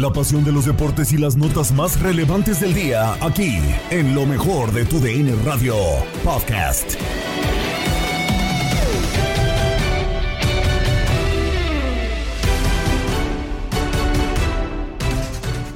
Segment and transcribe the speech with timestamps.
[0.00, 3.58] La pasión de los deportes y las notas más relevantes del día, aquí,
[3.90, 5.74] en lo mejor de tu DN Radio
[6.24, 6.94] Podcast.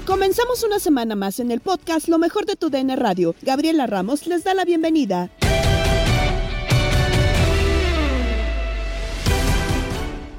[0.06, 3.34] Comenzamos una semana más en el podcast Lo mejor de tu DN Radio.
[3.42, 5.28] Gabriela Ramos les da la bienvenida.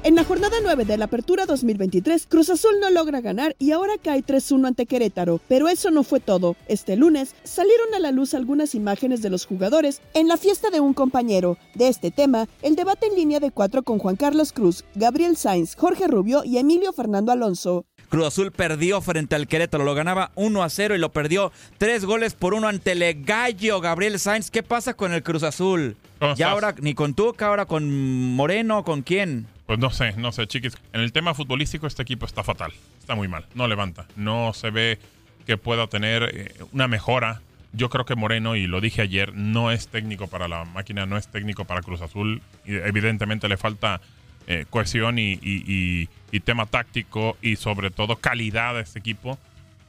[0.06, 3.94] En la jornada 9 de la Apertura 2023, Cruz Azul no logra ganar y ahora
[4.00, 5.40] cae 3-1 ante Querétaro.
[5.48, 6.54] Pero eso no fue todo.
[6.68, 10.78] Este lunes salieron a la luz algunas imágenes de los jugadores en la fiesta de
[10.78, 11.58] un compañero.
[11.74, 15.74] De este tema, el debate en línea de cuatro con Juan Carlos Cruz, Gabriel Sainz,
[15.74, 17.84] Jorge Rubio y Emilio Fernando Alonso.
[18.08, 22.04] Cruz Azul perdió frente al Querétaro, lo ganaba 1 a 0 y lo perdió 3
[22.04, 24.52] goles por 1 ante el Gallo Gabriel Sainz.
[24.52, 25.96] ¿Qué pasa con el Cruz Azul?
[26.36, 27.90] Ya ahora ni con Tuca, ahora con
[28.36, 29.48] Moreno, ¿con quién?
[29.66, 30.76] Pues no sé, no sé, chiquis.
[30.92, 34.70] En el tema futbolístico este equipo está fatal, está muy mal, no levanta, no se
[34.70, 34.98] ve
[35.44, 37.40] que pueda tener eh, una mejora.
[37.72, 41.16] Yo creo que Moreno, y lo dije ayer, no es técnico para la máquina, no
[41.16, 42.40] es técnico para Cruz Azul.
[42.64, 44.00] Y evidentemente le falta
[44.46, 49.38] eh, cohesión y, y, y, tema táctico y sobre todo calidad de este equipo.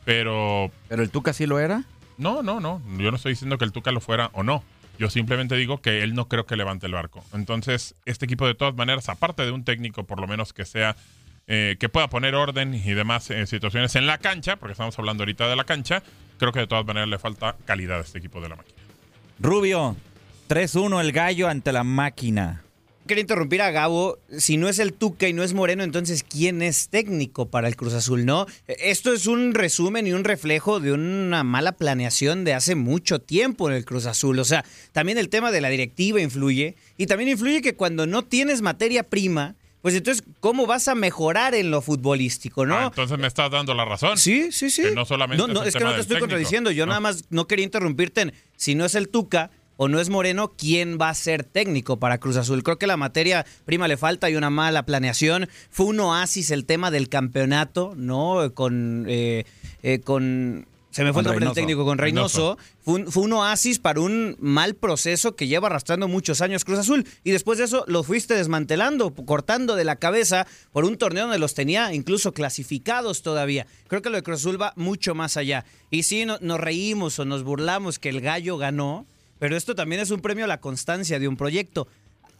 [0.05, 0.71] Pero...
[0.89, 1.83] ¿Pero el Tuca sí lo era?
[2.17, 2.81] No, no, no.
[2.97, 4.63] Yo no estoy diciendo que el Tuca lo fuera o no.
[4.97, 7.23] Yo simplemente digo que él no creo que levante el barco.
[7.33, 10.95] Entonces, este equipo de todas maneras, aparte de un técnico por lo menos que sea,
[11.47, 15.23] eh, que pueda poner orden y demás eh, situaciones en la cancha, porque estamos hablando
[15.23, 16.03] ahorita de la cancha,
[16.37, 18.77] creo que de todas maneras le falta calidad a este equipo de la máquina.
[19.39, 19.95] Rubio,
[20.49, 22.63] 3-1 el gallo ante la máquina
[23.07, 24.19] quería interrumpir a Gabo.
[24.37, 27.75] Si no es el Tuca y no es Moreno, entonces ¿quién es técnico para el
[27.75, 28.25] Cruz Azul?
[28.25, 33.19] No, esto es un resumen y un reflejo de una mala planeación de hace mucho
[33.19, 34.39] tiempo en el Cruz Azul.
[34.39, 38.23] O sea, también el tema de la directiva influye y también influye que cuando no
[38.23, 42.75] tienes materia prima, pues entonces, ¿cómo vas a mejorar en lo futbolístico, no?
[42.75, 44.17] Ah, entonces me estás dando la razón.
[44.17, 44.81] Sí, sí, sí.
[44.81, 45.45] Que no solamente.
[45.45, 46.71] No, no, es, que no te estoy contradiciendo.
[46.71, 50.09] Yo nada más no quería interrumpirte en si no es el Tuca, o no es
[50.09, 52.63] Moreno, ¿quién va a ser técnico para Cruz Azul?
[52.63, 55.47] Creo que la materia prima le falta y una mala planeación.
[55.69, 58.53] Fue un oasis el tema del campeonato, ¿no?
[58.53, 59.05] Con.
[59.07, 59.45] Eh,
[59.83, 60.65] eh, con
[60.97, 62.57] se me fue el nombre del técnico con Reynoso.
[62.81, 67.05] Fue, un, oasis para un mal proceso que lleva arrastrando muchos años Cruz Azul.
[67.23, 71.37] Y después de eso lo fuiste desmantelando, cortando de la cabeza por un torneo donde
[71.37, 73.67] los tenía incluso clasificados todavía.
[73.87, 75.65] Creo que lo de Cruz Azul va mucho más allá.
[75.91, 79.05] Y si nos reímos o nos burlamos que el gallo ganó
[79.39, 81.87] pero esto también es un premio a la constancia de un proyecto.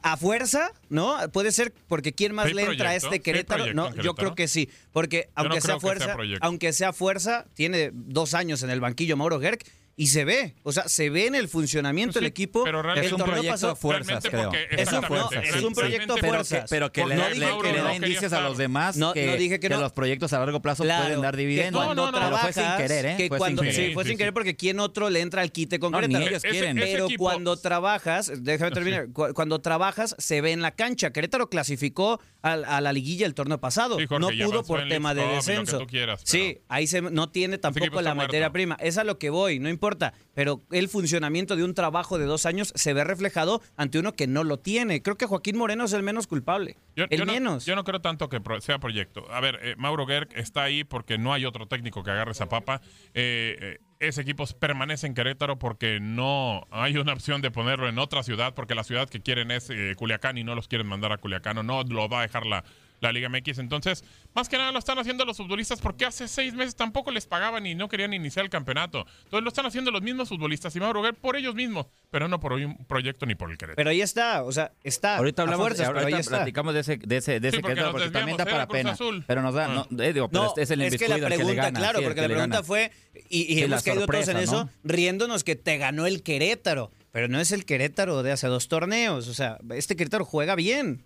[0.04, 1.18] A fuerza, ¿no?
[1.34, 3.74] Puede ser porque quién más le entra a este Querétaro.
[3.74, 4.70] No, yo creo que sí.
[4.92, 9.60] Porque aunque sea fuerza, aunque sea fuerza, tiene dos años en el banquillo Mauro Gerg
[10.00, 12.64] y se ve, o sea, se ve en el funcionamiento del equipo.
[12.64, 14.52] Pero Es realmente un proyecto a fuerzas, creo.
[14.70, 16.70] Es un- no, es un proyecto a Pero que, fuerzas.
[16.70, 19.36] pero que le, no dije le- que da indicios a los demás No, que, no
[19.38, 19.80] dije que no.
[19.80, 21.84] los proyectos a largo plazo Claro, pueden dar dividendos.
[21.84, 22.18] No, no, no.
[22.20, 23.16] Pero fue sin trabajas, querer, ¿eh?
[23.18, 23.94] que Fue cuando, sin sí, querer.
[23.96, 24.34] fue Sí, sin sí, querer sí.
[24.36, 26.28] porque quién otro le entra al quite con Querétaro.
[26.28, 26.78] ellos quieren.
[26.78, 31.12] ese Pero equipo- cuando trabajas, déjame terminar, cu- cuando trabajas se ve en la cancha.
[31.12, 33.98] Querétaro clasificó a, la liguilla el torneo pasado.
[33.98, 35.82] Sí, no pudo por tema de descenso.
[36.24, 38.78] sí, ahí se, no tiene tampoco la materia prima.
[38.80, 39.87] Es a lo que voy, no importa.
[40.34, 44.28] Pero el funcionamiento de un trabajo de dos años se ve reflejado ante uno que
[44.28, 45.02] no lo tiene.
[45.02, 46.78] Creo que Joaquín Moreno es el menos culpable.
[46.96, 47.66] Yo, el yo no, menos.
[47.66, 49.26] yo no creo tanto que sea proyecto.
[49.32, 52.50] A ver, eh, Mauro Gerg está ahí porque no hay otro técnico que agarre esa
[52.50, 52.82] papa.
[53.14, 57.98] Eh, eh, ese equipo permanece en Querétaro porque no hay una opción de ponerlo en
[57.98, 61.12] otra ciudad, porque la ciudad que quieren es eh, Culiacán y no los quieren mandar
[61.12, 62.64] a Culiacán, o no lo va a dejar la,
[63.00, 63.60] la Liga MX.
[63.60, 64.04] Entonces,
[64.34, 67.66] más que nada lo están haciendo los futbolistas porque hace seis meses tampoco les pagaban
[67.66, 69.06] y no querían iniciar el campeonato.
[69.26, 72.40] Entonces lo están haciendo los mismos futbolistas y Mauro Gerg por ellos mismos, pero no
[72.40, 73.76] por un proyecto ni por el Querétaro.
[73.76, 75.18] Pero ahí está, o sea, está.
[75.18, 76.38] Ahorita a hablamos, fuerzas, pero ahí ahorita está.
[76.38, 78.92] platicamos de ese, de ese, de Sí, ese porque nos porque también da para pena.
[78.92, 79.24] Azul.
[79.28, 79.86] Pero nos da, Ah.
[79.90, 81.80] no, eh, digo, pero No, este es el es que la que le pregunta, gana,
[81.80, 82.64] claro, sí, porque que la pregunta gana.
[82.68, 82.92] fue,
[83.30, 84.70] y, y Sí, hemos caído todos en eso, ¿no?
[84.84, 89.28] riéndonos que te ganó el Querétaro, pero no es el Querétaro de hace dos torneos,
[89.28, 91.04] o sea, este Querétaro juega bien.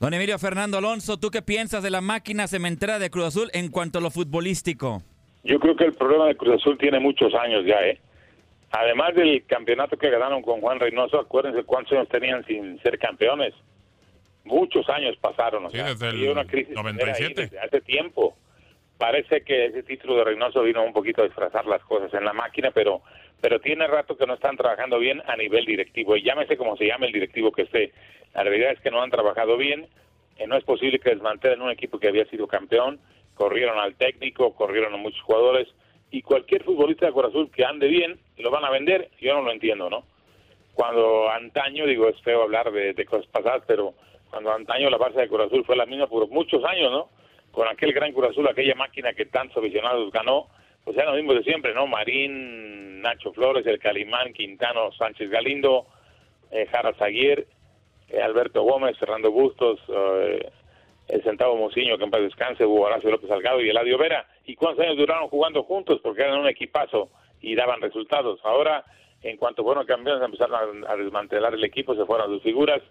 [0.00, 3.70] Don Emilio Fernando Alonso, ¿tú qué piensas de la máquina cementera de Cruz Azul en
[3.70, 5.02] cuanto a lo futbolístico?
[5.44, 8.00] Yo creo que el problema de Cruz Azul tiene muchos años ya, ¿eh?
[8.70, 13.54] Además del campeonato que ganaron con Juan Reynoso, acuérdense cuántos años tenían sin ser campeones.
[14.44, 17.24] Muchos años pasaron, o Sí, sea, desde el había una crisis 97.
[17.24, 18.36] ahí desde hace tiempo.
[18.98, 22.32] Parece que ese título de Reynoso vino un poquito a disfrazar las cosas en la
[22.32, 23.00] máquina, pero
[23.44, 26.16] pero tiene rato que no están trabajando bien a nivel directivo.
[26.16, 27.92] Y llámese como se llame el directivo que esté.
[28.32, 29.86] La realidad es que no han trabajado bien.
[30.38, 33.00] Eh, no es posible que desmantelen un equipo que había sido campeón.
[33.34, 35.68] Corrieron al técnico, corrieron a muchos jugadores.
[36.10, 39.10] Y cualquier futbolista de Cruz Azul que ande bien, lo van a vender.
[39.20, 40.04] Yo no lo entiendo, ¿no?
[40.72, 43.92] Cuando antaño, digo, es feo hablar de, cosas pasadas, pero
[44.30, 47.10] cuando antaño la base de Cruz Azul fue la misma por muchos años, ¿no?
[47.50, 50.48] Con aquel gran Cruz Azul, aquella máquina que tantos aficionados ganó,
[50.84, 51.86] pues eran los mismos de siempre, ¿no?
[51.86, 55.86] Marín, Nacho Flores, el Calimán, Quintano, Sánchez Galindo,
[56.50, 60.50] eh, Jara eh, Alberto Gómez, Fernando Bustos, eh,
[61.08, 64.26] el Centavo Mociño, que en paz descanse, Hugo Horacio López Salgado y Eladio Vera.
[64.46, 66.00] ¿Y cuántos años duraron jugando juntos?
[66.02, 67.10] Porque eran un equipazo
[67.40, 68.40] y daban resultados.
[68.44, 68.84] Ahora,
[69.22, 72.82] en cuanto fueron campeones, empezaron a, a desmantelar el equipo, se fueron sus figuras.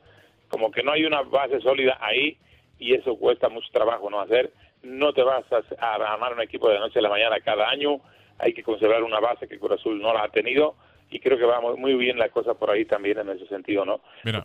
[0.48, 2.38] Como que no hay una base sólida ahí
[2.78, 4.52] y eso cuesta mucho trabajo no hacer.
[4.84, 8.00] No te vas a, a armar un equipo de noche a la mañana cada año.
[8.40, 10.76] Hay que conservar una base que Cruz Azul no la ha tenido
[11.10, 13.86] y creo que va muy- muy bien la cosa por ahí también en ese sentido,
[13.86, 14.02] ¿no?
[14.24, 14.44] Mira.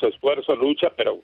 [0.00, 1.22] Su esfuerzo, lucha, pero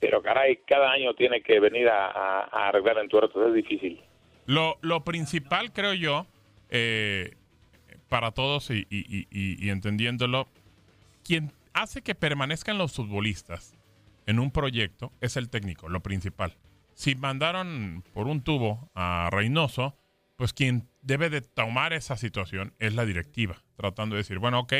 [0.00, 4.00] pero caray, cada año tiene que venir a, a, a arreglar en tuertos, es difícil.
[4.46, 6.26] Lo, lo principal, creo yo,
[6.70, 7.36] eh,
[8.08, 10.48] para todos y, y- y- y- y entendiéndolo,
[11.24, 13.76] quien hace que permanezcan los futbolistas
[14.26, 16.54] en un proyecto es el técnico, lo principal.
[17.02, 19.98] Si mandaron por un tubo a Reynoso,
[20.36, 24.72] pues quien debe de tomar esa situación es la directiva, tratando de decir, bueno, ok,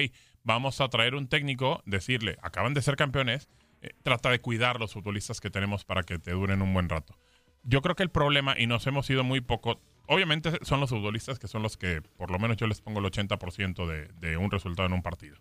[0.44, 3.48] vamos a traer un técnico, decirle, acaban de ser campeones,
[3.80, 7.18] eh, trata de cuidar los futbolistas que tenemos para que te duren un buen rato.
[7.64, 11.40] Yo creo que el problema, y nos hemos ido muy poco, obviamente son los futbolistas
[11.40, 14.52] que son los que, por lo menos yo les pongo el 80% de, de un
[14.52, 15.38] resultado en un partido.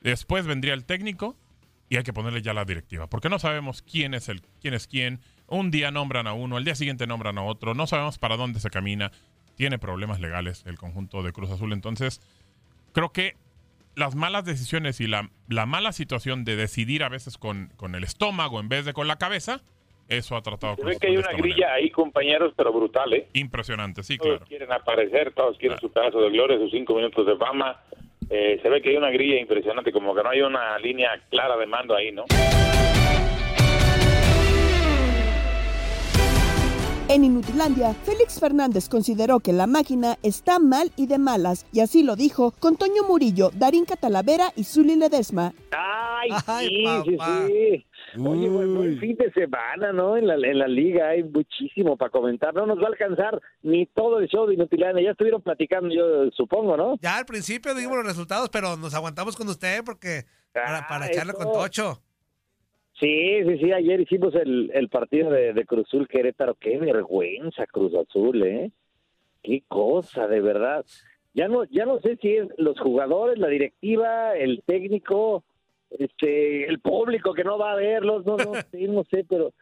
[0.00, 1.36] Después vendría el técnico
[1.88, 4.88] y hay que ponerle ya la directiva, porque no sabemos quién es el quién es
[4.88, 5.20] quién.
[5.48, 8.60] Un día nombran a uno, el día siguiente nombran a otro, no sabemos para dónde
[8.60, 9.10] se camina.
[9.56, 12.20] Tiene problemas legales el conjunto de Cruz Azul, entonces
[12.92, 13.34] creo que
[13.96, 18.04] las malas decisiones y la, la mala situación de decidir a veces con, con el
[18.04, 19.60] estómago en vez de con la cabeza,
[20.08, 21.74] eso ha tratado Se Cruz ve que hay una grilla manera.
[21.74, 23.26] ahí, compañeros, pero brutal, ¿eh?
[23.32, 24.46] Impresionante, sí, Todos claro.
[24.46, 27.80] quieren aparecer, todos quieren su pedazo de gloria, sus cinco minutos de fama.
[28.30, 31.56] Eh, se ve que hay una grilla impresionante, como que no hay una línea clara
[31.56, 32.26] de mando ahí, ¿no?
[37.10, 42.02] En Inutilandia, Félix Fernández consideró que la máquina está mal y de malas, y así
[42.02, 45.54] lo dijo con Toño Murillo, Darín Catalavera y Zuli Ledesma.
[45.70, 47.86] Ay, Ay, sí, sí, sí.
[48.20, 50.18] Oye, buen, buen fin de semana, ¿no?
[50.18, 52.52] En la, en la liga hay muchísimo para comentar.
[52.54, 55.04] No nos va a alcanzar ni todo el show de Inutilandia.
[55.04, 56.96] Ya estuvieron platicando, yo supongo, ¿no?
[57.00, 61.08] Ya al principio dimos los resultados, pero nos aguantamos con usted porque para, para Ah,
[61.08, 61.42] echarle eso.
[61.42, 62.02] con Tocho.
[63.00, 63.72] Sí, sí, sí.
[63.72, 66.54] Ayer hicimos el, el partido de, de Cruz Azul Querétaro.
[66.54, 68.70] Qué vergüenza, Cruz Azul, ¿eh?
[69.42, 70.84] Qué cosa, de verdad.
[71.34, 75.44] Ya no, ya no sé si es los jugadores, la directiva, el técnico,
[75.90, 79.52] este, el público que no va a verlos, no, no sé, no sé, pero,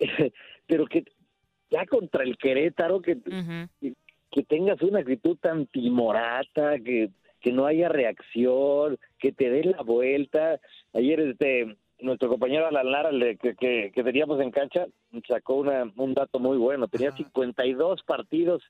[0.66, 1.04] pero que
[1.70, 3.16] ya contra el Querétaro, que
[4.32, 9.82] que tengas una actitud tan timorata, que, que no haya reacción, que te dé la
[9.82, 10.58] vuelta.
[10.94, 14.86] Ayer este nuestro compañero Alan Lara, que, que, que, teníamos en cancha,
[15.26, 16.88] sacó una, un dato muy bueno.
[16.88, 18.62] Tenía 52 partidos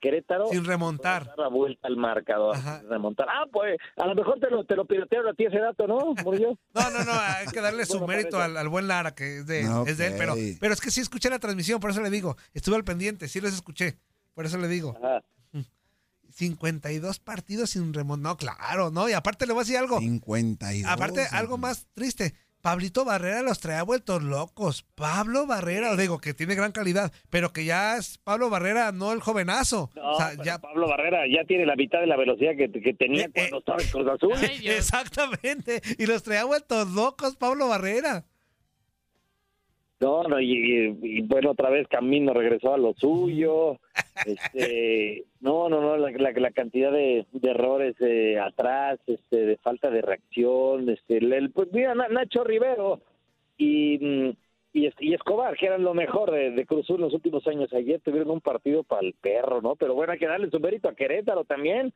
[0.00, 0.48] Querétaro.
[0.48, 1.24] Sin remontar.
[1.24, 2.56] Dar la vuelta al marcador.
[2.88, 3.26] Remontar.
[3.30, 5.98] Ah, pues a lo mejor te lo, te lo pirotearon a ti ese dato, ¿no,
[6.24, 7.12] no, no, no.
[7.12, 10.14] Hay que darle su mérito al, buen Lara, que es de, es de él.
[10.18, 12.36] Pero, pero es que sí escuché la transmisión, por eso le digo.
[12.52, 13.98] Estuve al pendiente, sí los escuché.
[14.34, 14.96] Por eso le digo.
[15.02, 15.22] Ajá.
[16.36, 18.32] 52 partidos sin remontar.
[18.32, 19.08] No, claro, ¿no?
[19.08, 19.98] Y aparte le voy a decir algo.
[19.98, 20.90] 52.
[20.90, 22.34] Aparte, algo más triste.
[22.66, 24.84] Pablito Barrera los trae vueltos locos.
[24.96, 29.20] Pablo Barrera, digo que tiene gran calidad, pero que ya es Pablo Barrera, no el
[29.20, 29.92] jovenazo.
[29.94, 30.58] o sea, ya...
[30.58, 33.88] Pablo Barrera ya tiene la mitad de la velocidad que, tenía eh, cuando estaba en
[33.88, 34.32] Cruz Azul.
[34.64, 35.80] Exactamente.
[35.96, 38.24] Y los trae vueltos locos, Pablo Barrera.
[39.98, 43.78] No, no, y, bueno, otra vez Camino regresó a lo suyo.
[44.26, 50.00] Este, no, no, no, la, la, cantidad de, errores eh, atrás, este, de falta de
[50.00, 53.02] reacción, este, el, pues mira, Nacho Rivero
[53.58, 54.30] y, mm,
[54.72, 57.70] y, y, Escobar, que eran lo mejor de, de Cruz en los últimos años.
[57.74, 59.76] Ayer tuvieron un partido para el perro, ¿no?
[59.76, 61.92] Pero bueno, hay que darle su mérito a Querétaro también.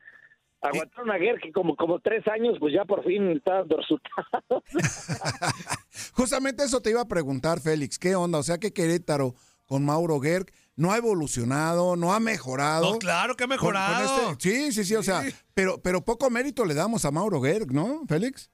[0.61, 4.63] Aguantaron a que como, como tres años, pues ya por fin está dando resultados.
[6.13, 7.97] Justamente eso te iba a preguntar, Félix.
[7.97, 8.37] ¿Qué onda?
[8.37, 9.33] O sea que Querétaro
[9.65, 12.91] con Mauro Gerg no ha evolucionado, no ha mezorado.
[12.91, 14.31] No, claro que ha mejorado.
[14.31, 17.71] Este, sí, sí, sí, o sea, pero, pero poco mérito le damos a Mauro Gerg,
[17.71, 18.51] ¿no, Félix?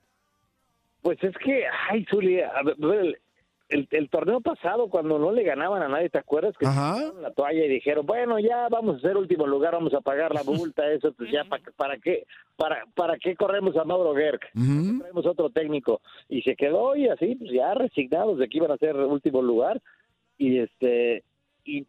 [1.01, 3.19] Pues es que, ay, Zulia, a ver,
[3.69, 6.55] el, el, torneo pasado, cuando no le ganaban a nadie, ¿te acuerdas?
[6.57, 10.33] Que la toalla y dijeron, bueno, ya vamos a ser último lugar, vamos a pagar
[10.33, 14.39] la multa, eso, pues ya, ¿para, para qué para para qué corremos a Mauro Gerg?
[14.53, 16.01] Traemos otro técnico.
[16.29, 19.81] Y se quedó y así, pues ya resignados de que iban a ser último lugar.
[20.37, 21.23] Y este
[21.65, 21.85] y,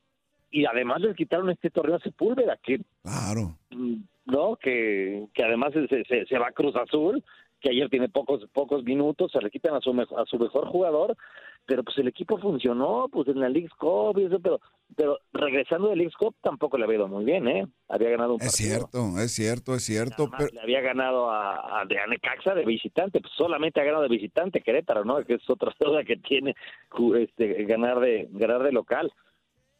[0.51, 2.81] y además les quitaron este torneo a Sepúlveda, que...
[3.03, 3.57] Claro.
[4.27, 4.57] ¿No?
[4.57, 7.23] Que, que además se, se, se va a Cruz Azul
[7.61, 10.67] que ayer tiene pocos pocos minutos, se le quitan a su mejor, a su mejor
[10.69, 11.17] jugador,
[11.67, 14.61] pero pues el equipo funcionó, pues en la League Cup y eso, pero
[14.97, 17.67] pero regresando del League Cup tampoco le había ido muy bien, ¿eh?
[17.89, 20.31] Había ganado un Es cierto, es cierto, es cierto.
[20.37, 20.51] Pero...
[20.53, 24.61] Le había ganado a, a, de Anecaxa de visitante, pues solamente ha ganado de visitante
[24.61, 25.23] Querétaro, ¿no?
[25.25, 26.55] Que es otra cosa que tiene
[27.19, 29.13] este ganar de ganar de local.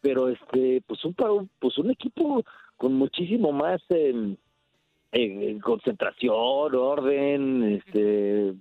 [0.01, 1.15] Pero este pues un
[1.59, 2.45] pues un equipo
[2.77, 4.37] con muchísimo más eh,
[5.13, 8.55] en, concentración, orden, este,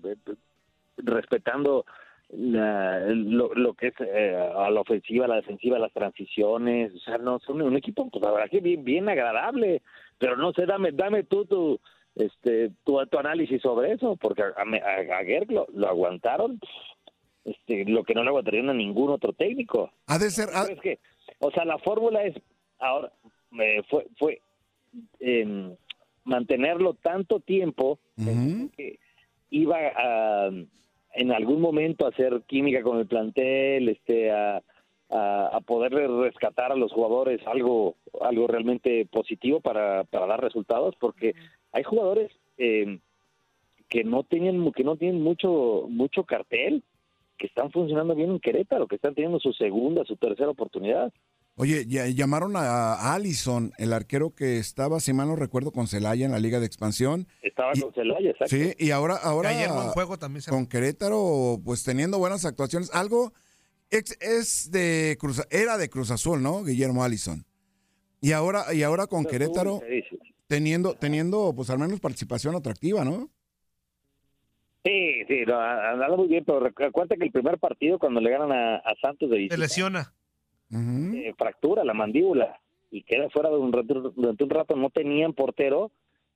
[0.98, 1.86] respetando
[2.30, 7.18] la, lo, que es eh, a la ofensiva, a la defensiva, las transiciones, o sea,
[7.18, 9.82] no son un equipo, pues la verdad que bien, bien agradable,
[10.18, 11.80] pero no sé, dame, dame tú tu,
[12.16, 16.60] este, tu, tu análisis sobre eso, porque a, a, Gerg lo, aguantaron,
[17.46, 19.92] este, lo que no le aguantarían a ningún otro técnico.
[20.08, 21.00] Ha de ser, Es que,
[21.40, 22.36] o sea, la fórmula es,
[22.80, 23.12] ahora,
[23.62, 24.42] eh, fue, fue,
[25.22, 25.78] eh,
[26.28, 28.00] mantenerlo tanto tiempo
[28.76, 29.00] que
[29.50, 30.52] iba a
[31.14, 34.62] en algún momento a hacer química con el plantel, este a,
[35.10, 41.34] a, poder rescatar a los jugadores algo algo realmente positivo para, para dar resultados porque
[41.72, 43.00] hay jugadores eh,
[43.90, 46.84] que no tienen que no tienen mucho mucho cartel
[47.38, 51.14] que están funcionando bien en Querétaro que están teniendo su segunda su tercera oportunidad
[51.60, 56.24] Oye, ya, llamaron a, Allison, el arquero que estaba, si mal no recuerdo, con Celaya
[56.24, 57.28] en la Liga de Expansión.
[57.42, 58.56] Estaba con Celaya, exacto.
[58.56, 59.52] Sí, y ahora, ahora
[59.90, 62.94] juego también con Querétaro, pues teniendo buenas actuaciones.
[62.94, 63.34] Algo
[63.90, 66.64] es, de Cruz, era de Cruz Azul, ¿no?
[66.64, 67.44] Guillermo Allison.
[68.22, 69.82] Y ahora, y ahora con Querétaro,
[70.46, 73.32] teniendo, teniendo, pues al menos participación atractiva, ¿no?
[74.86, 78.52] Sí, sí, no, andado muy bien, pero recuerda que el primer partido cuando le ganan
[78.52, 80.14] a, Santos de visita, Se lesiona
[80.72, 82.60] eh, fractura la mandíbula
[82.92, 85.92] y queda fuera de un rato, durante un rato no tenían portero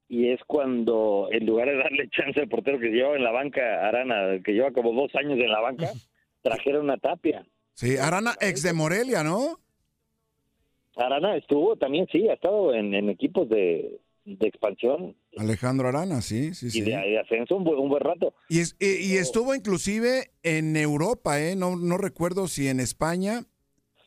[0.08, 3.88] y es cuando en lugar de darle chance al portero que lleva en la banca
[3.88, 5.90] Arana que lleva como dos años en la banca
[6.42, 9.60] trajeron una tapia sí Arana ex de Morelia no
[10.96, 16.80] Arana estuvo también sí ha estado en, equipos de, expansión Alejandro Arana, sí, sí, sí.
[16.80, 18.34] Y de, ascenso un buen, rato.
[18.50, 21.56] Y, y, estuvo inclusive en Europa, ¿eh?
[21.56, 23.46] No, no recuerdo si en España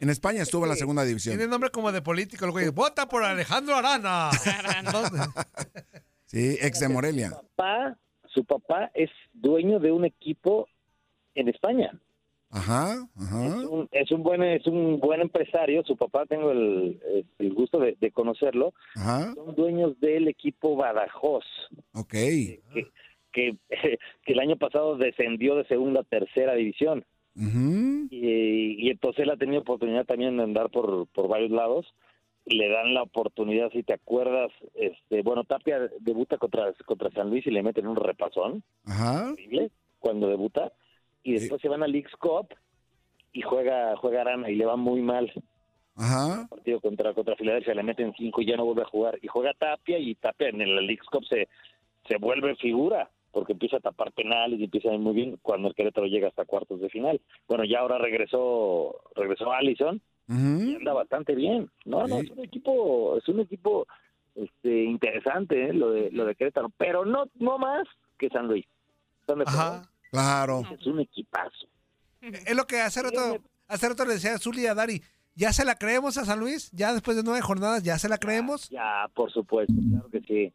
[0.00, 1.36] en España estuvo en la segunda división.
[1.36, 2.68] Tiene nombre como de político, el güey.
[2.70, 4.30] Vota por Alejandro Arana.
[6.26, 7.30] sí, ex de Morelia.
[7.30, 10.68] Su papá, su papá es dueño de un equipo
[11.34, 11.92] en España.
[12.50, 13.46] Ajá, ajá.
[13.90, 15.82] Es un, buen es un buen empresario.
[15.84, 17.00] Su papá tengo el,
[17.52, 18.74] gusto de, conocerlo.
[18.94, 19.34] Ajá.
[19.34, 21.44] Son dueños del equipo Badajoz.
[21.94, 22.12] Ok.
[22.12, 22.62] Que,
[23.32, 23.56] que,
[24.24, 27.04] que el año pasado descendió de segunda a tercera división
[27.36, 31.86] y, entonces él ha tenido oportunidad también de andar por, por varios lados
[32.46, 37.46] le dan la oportunidad, si te acuerdas, este, bueno, Tapia debuta contra, contra San Luis
[37.46, 38.62] y le meten un repasón.
[38.84, 39.34] Ajá.
[39.98, 40.72] cuando debuta.
[41.22, 42.48] Y después se van a League's Cup
[43.32, 45.32] y juega, juega Arana y le va muy mal.
[45.96, 46.48] Ajá.
[46.50, 49.18] partido contra, contra Filadelfia le meten cinco y ya no vuelve a jugar.
[49.22, 51.48] Y juega Tapia y Tapia en el League's Cup se,
[52.06, 55.68] se vuelve figura porque empieza a tapar penales y empieza a ir muy bien cuando
[55.68, 57.20] el Querétaro llega hasta cuartos de final.
[57.48, 61.68] Bueno, ya ahora regresó regresó Allison y anda bastante bien.
[61.84, 63.86] No, no, es un equipo, es un equipo
[64.36, 65.72] este interesante ¿eh?
[65.74, 67.86] lo de lo de Querétaro, pero no no más
[68.16, 68.64] que San Luis.
[69.46, 70.62] Ajá, claro.
[70.72, 71.66] Es un equipazo.
[72.20, 75.02] Es lo que hace rato, hace rato le decía a Zuli y a Dari,
[75.34, 76.70] ¿ya se la creemos a San Luis?
[76.70, 78.70] ¿Ya después de nueve jornadas ya se la creemos?
[78.70, 80.52] Ya, por supuesto, claro que sí.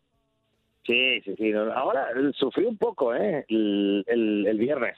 [0.85, 1.51] Sí, sí, sí.
[1.53, 3.45] Ahora sufrí un poco, ¿eh?
[3.47, 4.97] El, el, viernes.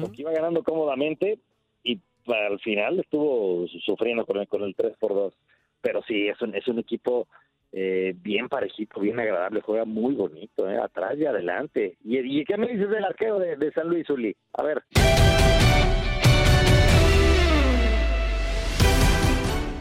[0.00, 1.38] Porque iba ganando cómodamente
[1.84, 5.34] y al final estuvo sufriendo con el, con el 3 por 2.
[5.80, 7.28] Pero sí, es un, es un equipo
[7.70, 10.78] eh, bien parejito, bien agradable, juega muy bonito, ¿eh?
[10.78, 11.96] atrás y adelante.
[12.04, 14.34] ¿Y, ¿Y, qué me dices del arqueo de, de San Luis, Uli?
[14.54, 14.82] A ver.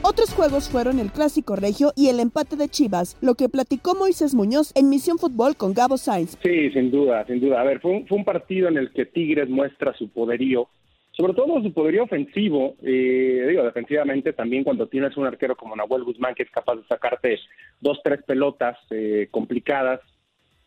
[0.09, 4.33] Otros juegos fueron el Clásico Regio y el empate de Chivas, lo que platicó Moisés
[4.33, 6.37] Muñoz en Misión Fútbol con Gabo Sainz.
[6.41, 7.59] Sí, sin duda, sin duda.
[7.59, 10.69] A ver, fue un, partido en el que Tigres muestra su poderío,
[11.11, 16.05] sobre todo su poderío ofensivo, eh, digo, defensivamente también cuando tienes un arquero como Nahuel
[16.05, 17.37] Guzmán que es capaz de sacarte
[17.81, 19.99] dos, tres pelotas eh, complicadas,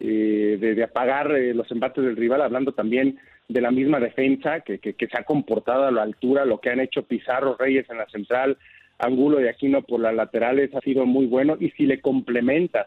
[0.01, 3.19] eh, de, apagar los embates del rival, hablando también
[3.49, 6.81] de la misma defensa que, que, se ha comportado a la altura, lo que han
[6.81, 8.59] hecho Pizarro Reyes en la central,
[9.01, 12.87] Angulo de Aquino por las laterales ha sido muy bueno y si le complementas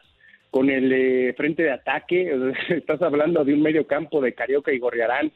[0.52, 2.32] con el eh, frente de ataque,
[2.70, 5.32] estás hablando de un medio campo de Carioca y Gorriarán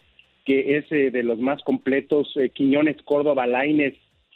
[0.48, 3.96] que es eh, de los más completos, eh, Quiñones, Córdoba, Laines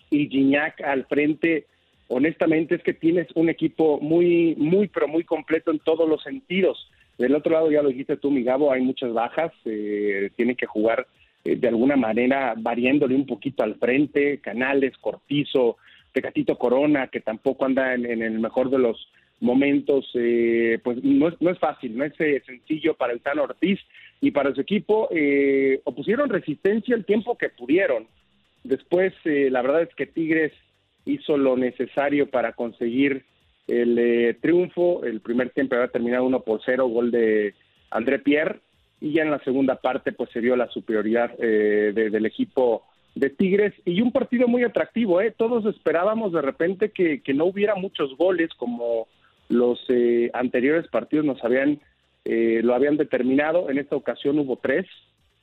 [0.09, 1.67] y Gignac al frente,
[2.09, 6.91] honestamente es que tienes un equipo muy, muy, pero muy completo en todos los sentidos.
[7.17, 10.65] Del otro lado, ya lo dijiste tú, mi Gabo, hay muchas bajas, eh, tienen que
[10.65, 11.07] jugar
[11.45, 15.77] de alguna manera variándole un poquito al frente, Canales, Cortizo,
[16.11, 19.09] Tecatito Corona, que tampoco anda en, el mejor de los
[19.39, 23.43] momentos, eh, pues no es, no es fácil, no es eh, sencillo para el Tano
[23.43, 23.79] Ortiz
[24.19, 25.09] y para su equipo.
[25.11, 28.07] Eh, opusieron resistencia el tiempo que pudieron.
[28.63, 30.53] Después, la verdad es que Tigres
[31.05, 33.25] hizo lo necesario para conseguir
[33.67, 35.03] el triunfo.
[35.03, 37.55] El primer tiempo había terminado 1 por 0, gol de
[37.89, 38.59] André Pierre.
[38.99, 42.83] Y ya en la segunda parte, pues se vio la superioridad del equipo
[43.15, 45.21] de Tigres y un partido muy atractivo.
[45.21, 45.33] ¿eh?
[45.35, 49.07] Todos esperábamos de repente que, no hubiera muchos goles como
[49.49, 51.81] los eh, anteriores partidos nos habían
[52.23, 53.69] eh, lo habían determinado.
[53.69, 54.85] En esta ocasión hubo tres.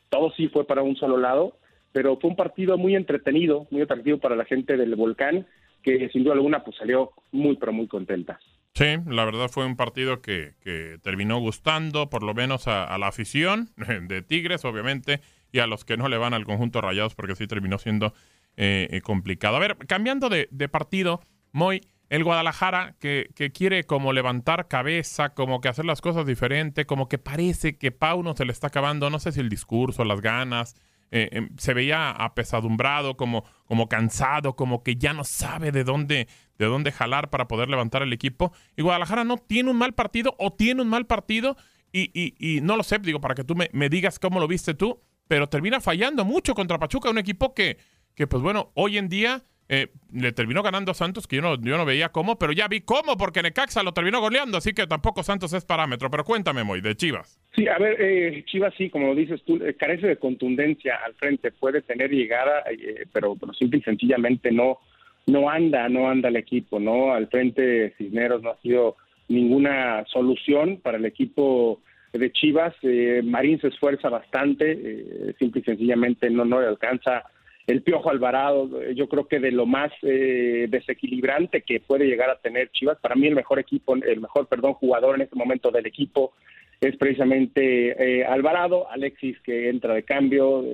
[0.09, 1.59] Todo sí fue para un solo lado,
[1.93, 5.47] pero fue un partido muy entretenido, muy atractivo para la gente del Volcán,
[5.83, 8.41] que sin duda alguna pues salió muy pero muy contenta.
[8.75, 13.09] Sí, la verdad fue un partido que, que terminó gustando, por lo menos a la
[13.09, 13.69] afición
[14.09, 15.21] de Tigres, obviamente
[15.53, 18.15] y a los que no le van al conjunto Rayados porque sí terminó siendo
[18.57, 19.57] eh, eh, complicado.
[19.57, 21.21] A ver, cambiando de, partido,
[21.53, 26.87] Moy, el Guadalajara que, que, quiere como levantar cabeza, como que hacer las cosas diferente,
[26.87, 30.21] como que parece que Pauno se le está acabando, no sé si el discurso, las
[30.21, 30.75] ganas,
[31.11, 36.29] eh, em, se veía apesadumbrado, como, como cansado, como que ya no sabe de dónde,
[36.59, 38.53] de dónde jalar para poder levantar el equipo.
[38.77, 41.57] Y Guadalajara no tiene un mal partido o tiene un mal partido
[41.93, 44.49] y, y, y no lo sé, digo, para que tú me, me digas cómo lo
[44.49, 47.77] viste tú pero termina fallando mucho contra Pachuca, un equipo que,
[48.15, 51.61] que pues bueno, hoy en día eh, le terminó ganando a Santos, que yo no,
[51.61, 54.87] yo no veía cómo, pero ya vi cómo, porque Necaxa lo terminó goleando, así que
[54.87, 56.11] tampoco Santos es parámetro.
[56.11, 57.39] Pero cuéntame, Moy, de Chivas.
[57.55, 61.15] Sí, a ver, eh, Chivas sí, como lo dices tú, eh, carece de contundencia al
[61.15, 62.65] frente, puede tener llegada,
[63.13, 64.79] pero, pero simple y sencillamente no,
[65.27, 67.13] no anda, no anda el equipo, ¿no?
[67.13, 68.97] Al frente Cisneros no ha sido
[69.29, 72.75] ninguna solución para el equipo de Chivas.
[72.83, 77.25] Eh, Marín se esfuerza bastante, eh, simple y sencillamente no, no le alcanza
[77.67, 78.83] el Piojo Alvarado.
[78.83, 83.15] Eh, yo creo que de lo más desequilibrante que puede llegar a tener Chivas, para
[83.15, 86.33] mí el mejor equipo, el mejor, perdón, jugador en este momento del equipo
[86.81, 90.65] es precisamente Alvarado, Alexis que entra de cambio,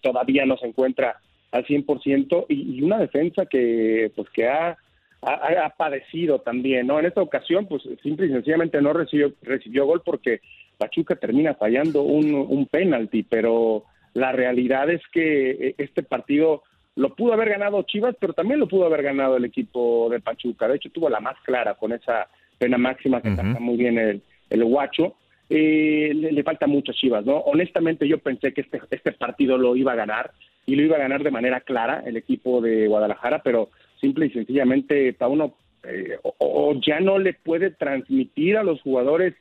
[0.00, 1.20] todavía no se encuentra
[1.52, 4.78] al 100% y, y una defensa que pues que ha
[5.22, 6.98] ha, padecido también, ¿no?
[6.98, 10.40] En esta ocasión, pues simple y sencillamente no recibió, recibió gol porque
[10.80, 16.62] Pachuca termina fallando un, un penalti, pero la realidad es que eh, este partido
[16.96, 20.66] lo pudo haber ganado Chivas, pero también lo pudo haber ganado el equipo de Pachuca.
[20.66, 24.22] De hecho, tuvo la más clara con esa pena máxima que está muy bien el,
[24.48, 25.16] el guacho.
[25.50, 27.36] Eh, le, falta mucho a Chivas, ¿no?
[27.38, 30.30] Honestamente, yo pensé que este, este partido lo iba a ganar
[30.64, 33.68] y lo iba a ganar de manera clara el equipo de Guadalajara, pero
[34.00, 39.34] simple y sencillamente Pauno eh, o, ya no le puede transmitir a los jugadores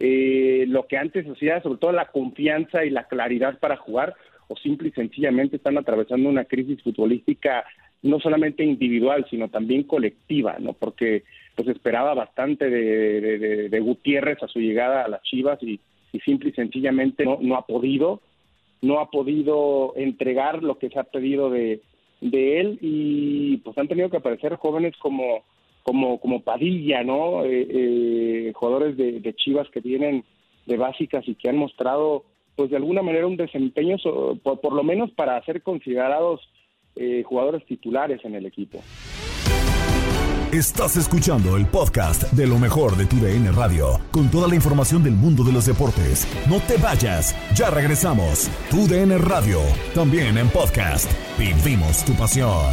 [0.00, 4.14] eh, lo que antes hacía, sobre todo la confianza y la claridad para jugar,
[4.48, 7.64] o simple y sencillamente están atravesando una crisis futbolística
[8.02, 10.72] no solamente individual, sino también colectiva, ¿no?
[10.72, 11.24] Porque
[11.56, 15.80] pues esperaba bastante de, Gutiérrez a su llegada a las Chivas y,
[16.24, 18.20] simple y sencillamente no, no ha podido,
[18.82, 21.80] no ha podido entregar lo que se ha pedido de,
[22.20, 25.42] de él y pues han tenido que aparecer jóvenes como
[25.82, 27.44] como como Padilla, ¿no?
[27.44, 30.24] Eh, eh, jugadores de, Chivas que vienen
[30.66, 32.24] de básicas y que han mostrado
[32.56, 33.96] pues de alguna manera un desempeño
[34.42, 36.40] por, por lo menos para ser considerados
[36.96, 38.82] eh, jugadores titulares en el equipo.
[40.52, 45.04] Estás escuchando el podcast de lo mejor de tu DN Radio, con toda la información
[45.04, 46.26] del mundo de los deportes.
[46.48, 48.50] No te vayas, ya regresamos.
[48.70, 49.60] Tu DN Radio,
[49.94, 51.10] también en podcast.
[51.38, 52.72] Vivimos tu pasión.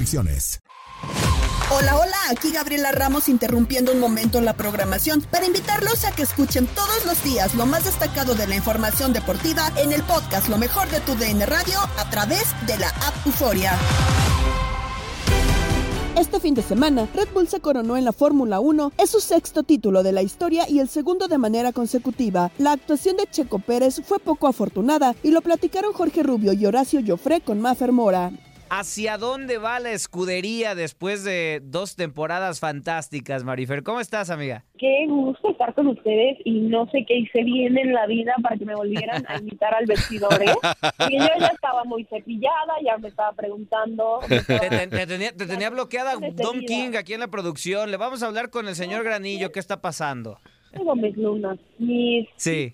[1.73, 6.23] Hola, hola, aquí Gabriela Ramos interrumpiendo un momento en la programación para invitarlos a que
[6.23, 10.57] escuchen todos los días lo más destacado de la información deportiva en el podcast Lo
[10.57, 13.77] mejor de tu DN Radio a través de la app Euforia.
[16.19, 19.63] Este fin de semana, Red Bull se coronó en la Fórmula 1, es su sexto
[19.63, 22.51] título de la historia y el segundo de manera consecutiva.
[22.57, 27.01] La actuación de Checo Pérez fue poco afortunada y lo platicaron Jorge Rubio y Horacio
[27.05, 28.31] Joffre con Mafer Mora.
[28.73, 33.83] ¿Hacia dónde va la escudería después de dos temporadas fantásticas, Marifer?
[33.83, 34.63] ¿Cómo estás, amiga?
[34.79, 38.55] Qué gusto estar con ustedes y no sé qué hice bien en la vida para
[38.55, 40.53] que me volvieran a invitar al vestidor, ¿eh?
[40.97, 44.21] Porque yo ya estaba muy cepillada, ya me estaba preguntando.
[44.29, 47.91] Te, tenía, bloqueada Don King aquí en la producción.
[47.91, 49.51] Le vamos a hablar con el señor Granillo.
[49.51, 50.39] ¿Qué está pasando?
[50.71, 51.59] Tengo mis lunas.
[51.77, 52.71] Mis sí.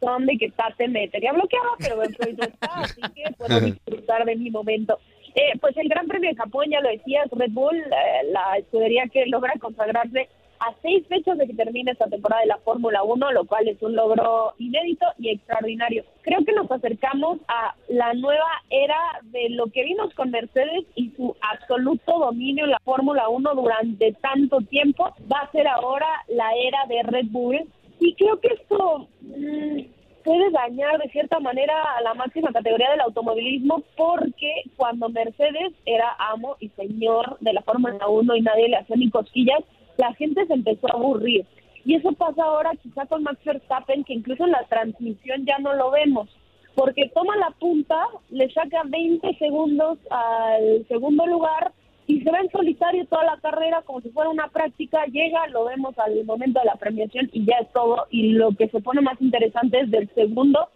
[0.00, 4.34] son de que Tate me tenía bloqueada, pero en está, así que puedo disfrutar de
[4.34, 4.98] mi momento.
[5.36, 9.06] Eh, pues el Gran Premio de Japón, ya lo decías, Red Bull, eh, la escudería
[9.12, 13.32] que logra consagrarse a seis fechas de que termine esta temporada de la Fórmula 1,
[13.32, 16.04] lo cual es un logro inédito y extraordinario.
[16.22, 21.10] Creo que nos acercamos a la nueva era de lo que vimos con Mercedes y
[21.10, 25.14] su absoluto dominio en la Fórmula 1 durante tanto tiempo.
[25.30, 27.60] Va a ser ahora la era de Red Bull.
[28.00, 29.80] Y creo que esto mm,
[30.26, 36.16] puede dañar de cierta manera a la máxima categoría del automovilismo porque cuando Mercedes era
[36.18, 39.60] amo y señor de la Fórmula 1 y nadie le hacía ni cosquillas,
[39.96, 41.46] la gente se empezó a aburrir.
[41.84, 45.74] Y eso pasa ahora quizá con Max Verstappen, que incluso en la transmisión ya no
[45.74, 46.28] lo vemos,
[46.74, 51.70] porque toma la punta, le saca 20 segundos al segundo lugar
[52.06, 55.64] y se va en solitario toda la carrera como si fuera una práctica, llega, lo
[55.64, 58.06] vemos al momento de la premiación y ya es todo.
[58.10, 60.68] Y lo que se pone más interesante es del segundo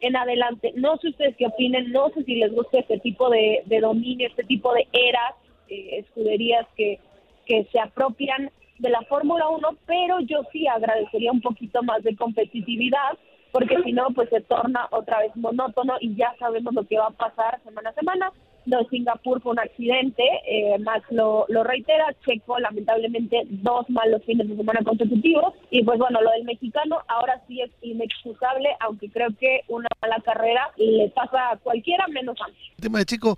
[0.00, 0.72] en adelante.
[0.76, 4.44] No sé ustedes qué opinen, no sé si les gusta este tipo de, dominio, este
[4.44, 5.34] tipo de eras,
[5.68, 6.98] eh, escuderías que,
[7.44, 12.16] que se apropian de la Fórmula 1, pero yo sí agradecería un poquito más de
[12.16, 13.18] competitividad
[13.52, 17.08] porque si no, pues se torna otra vez monótono y ya sabemos lo que va
[17.08, 18.32] a pasar semana a semana.
[18.66, 24.48] De Singapur fue un accidente, eh, Max lo, lo reitera, Checo lamentablemente dos malos fines
[24.48, 29.28] de semana consecutivos y pues bueno, lo del mexicano ahora sí es inexcusable, aunque creo
[29.38, 32.54] que una mala carrera le pasa a cualquiera menos a mí.
[32.76, 33.36] El tema de Checo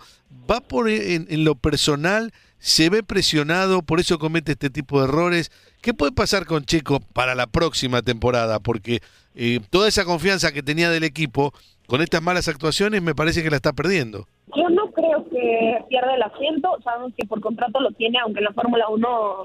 [0.51, 5.09] va por en, en lo personal, se ve presionado, por eso comete este tipo de
[5.09, 5.51] errores.
[5.81, 8.61] ¿Qué puede pasar con Checo para la próxima temporada?
[8.61, 9.01] Porque
[9.35, 11.53] eh, toda esa confianza que tenía del equipo
[11.87, 14.29] con estas malas actuaciones me parece que la está perdiendo.
[14.55, 18.44] Yo no creo que pierda el asiento, sabemos que por contrato lo tiene, aunque en
[18.44, 19.42] la Fórmula 1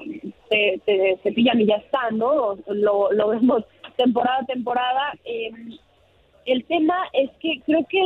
[0.50, 2.56] se, se, pillan y ya está, ¿no?
[2.66, 3.64] Lo, lo vemos
[3.96, 5.12] temporada a temporada.
[5.24, 5.50] Eh,
[6.46, 8.00] el tema es que creo que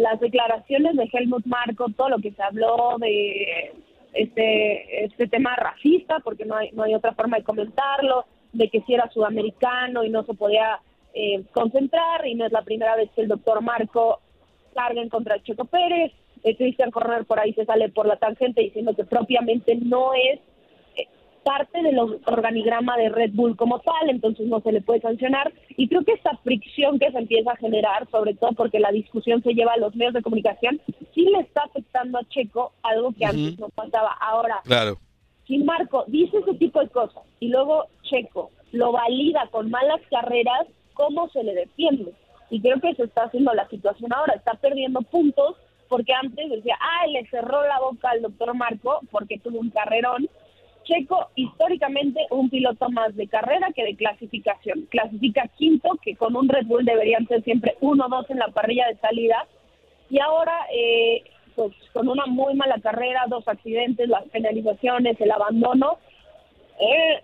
[0.00, 3.72] las declaraciones de Helmut Marco, todo lo que se habló de
[4.12, 8.80] este este tema racista, porque no hay, no hay otra forma de comentarlo, de que
[8.82, 10.80] si era sudamericano y no se podía
[11.14, 14.20] eh, concentrar y no es la primera vez que el doctor Marco
[14.74, 16.12] carga en contra Checo Pérez.
[16.42, 20.40] Eh, Cristian Corner por ahí se sale por la tangente diciendo que propiamente no es
[20.96, 21.06] eh,
[21.44, 25.52] parte del organigrama de Red Bull como tal, entonces no se le puede sancionar.
[25.76, 29.42] Y creo que esta fricción que se empieza a generar, sobre todo porque la discusión
[29.42, 30.80] se lleva a los medios de comunicación,
[31.14, 34.16] sí le está afectando a Checo algo que antes no pasaba.
[34.20, 34.98] Ahora, claro.
[35.46, 40.66] si Marco dice ese tipo de cosas y luego Checo lo valida con malas carreras,
[40.94, 42.12] ¿cómo se le defiende?
[42.50, 45.56] Y creo que se está haciendo la situación ahora, está perdiendo puntos
[45.90, 50.28] porque antes decía, ah, le cerró la boca al doctor Marco porque tuvo un carrerón.
[50.84, 54.86] Checo, históricamente, un piloto más de carrera que de clasificación.
[54.88, 58.48] Clasifica quinto, que con un Red Bull deberían ser siempre uno o dos en la
[58.48, 59.46] parrilla de salida.
[60.08, 61.24] Y ahora, eh,
[61.56, 65.98] pues con una muy mala carrera, dos accidentes, las penalizaciones, el abandono,
[66.78, 67.20] eh,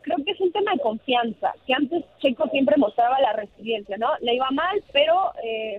[0.00, 4.08] creo que es un tema de confianza, que antes Checo siempre mostraba la resiliencia, ¿no?
[4.22, 5.78] Le iba mal, pero eh,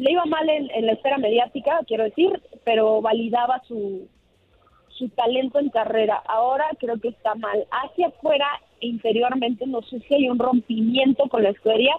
[0.00, 4.08] le iba mal en, la esfera mediática, quiero decir, pero validaba su,
[4.88, 6.22] su talento en carrera.
[6.26, 7.66] Ahora creo que está mal.
[7.70, 8.46] Hacia afuera,
[8.80, 11.94] interiormente, no sé si hay un rompimiento con la escudería.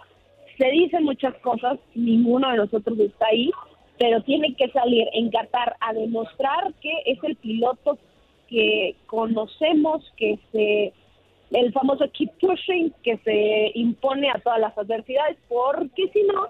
[0.57, 3.51] Se dicen muchas cosas, ninguno de nosotros está ahí,
[3.99, 7.99] pero tiene que salir en Qatar a demostrar que es el piloto
[8.49, 10.93] que conocemos, que se
[11.51, 16.47] el famoso keep pushing que se impone a todas las adversidades, porque si no,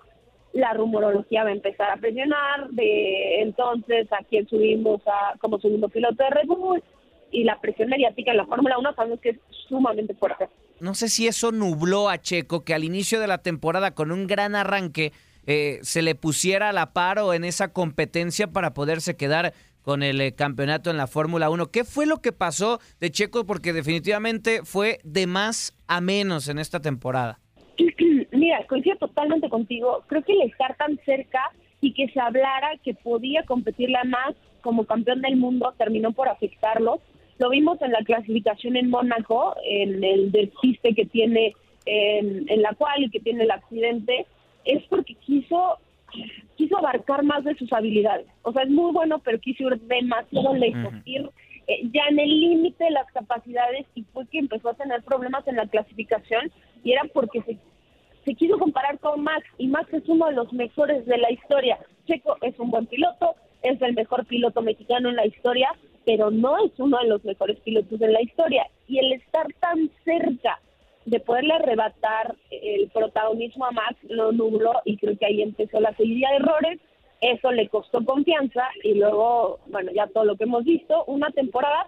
[0.53, 5.89] la rumorología va a empezar a presionar de entonces a quién subimos a, como segundo
[5.89, 6.83] piloto de Red Bull
[7.31, 9.37] y la presión mediática en la Fórmula 1 sabemos que es
[9.67, 10.49] sumamente fuerte.
[10.79, 14.27] No sé si eso nubló a Checo que al inicio de la temporada con un
[14.27, 15.13] gran arranque
[15.47, 20.03] eh, se le pusiera a la par o en esa competencia para poderse quedar con
[20.03, 21.71] el eh, campeonato en la Fórmula 1.
[21.71, 23.45] ¿Qué fue lo que pasó de Checo?
[23.45, 27.39] Porque definitivamente fue de más a menos en esta temporada.
[28.41, 30.03] Mira, coincido totalmente contigo.
[30.07, 34.87] Creo que el estar tan cerca y que se hablara que podía competirle más como
[34.87, 37.01] campeón del mundo terminó por afectarlo.
[37.37, 41.53] Lo vimos en la clasificación en Mónaco, en el despiste que tiene
[41.85, 44.25] en, en la cual y que tiene el accidente,
[44.65, 45.77] es porque quiso
[46.55, 48.25] quiso abarcar más de sus habilidades.
[48.41, 51.29] O sea, es muy bueno, pero quiso ir demasiado lejos, ir
[51.67, 55.47] eh, ya en el límite de las capacidades y fue que empezó a tener problemas
[55.47, 56.51] en la clasificación
[56.83, 57.59] y era porque se,
[58.25, 61.79] se quiso comparar con Max y Max es uno de los mejores de la historia.
[62.07, 65.69] Checo es un buen piloto, es el mejor piloto mexicano en la historia,
[66.05, 68.67] pero no es uno de los mejores pilotos de la historia.
[68.87, 70.59] Y el estar tan cerca
[71.05, 75.95] de poderle arrebatar el protagonismo a Max lo nubló y creo que ahí empezó la
[75.95, 76.79] seguida de errores.
[77.21, 81.87] Eso le costó confianza y luego, bueno, ya todo lo que hemos visto, una temporada,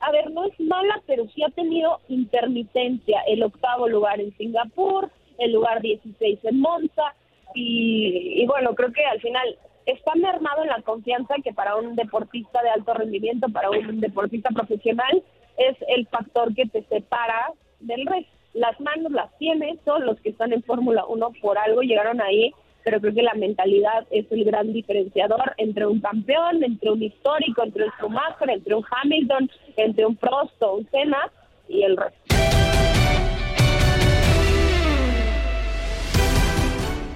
[0.00, 3.20] a ver, no es mala, pero sí ha tenido intermitencia.
[3.28, 7.14] El octavo lugar en Singapur, el lugar 16 en Monza
[7.54, 11.96] y, y bueno, creo que al final está mermado en la confianza que para un
[11.96, 15.22] deportista de alto rendimiento, para un deportista profesional,
[15.56, 20.30] es el factor que te separa del resto las manos las tiene, todos los que
[20.30, 22.52] están en Fórmula 1 por algo llegaron ahí,
[22.84, 27.62] pero creo que la mentalidad es el gran diferenciador entre un campeón, entre un histórico,
[27.62, 31.30] entre un Schumacher, entre un Hamilton, entre un Prost o un Senna
[31.68, 32.18] y el resto.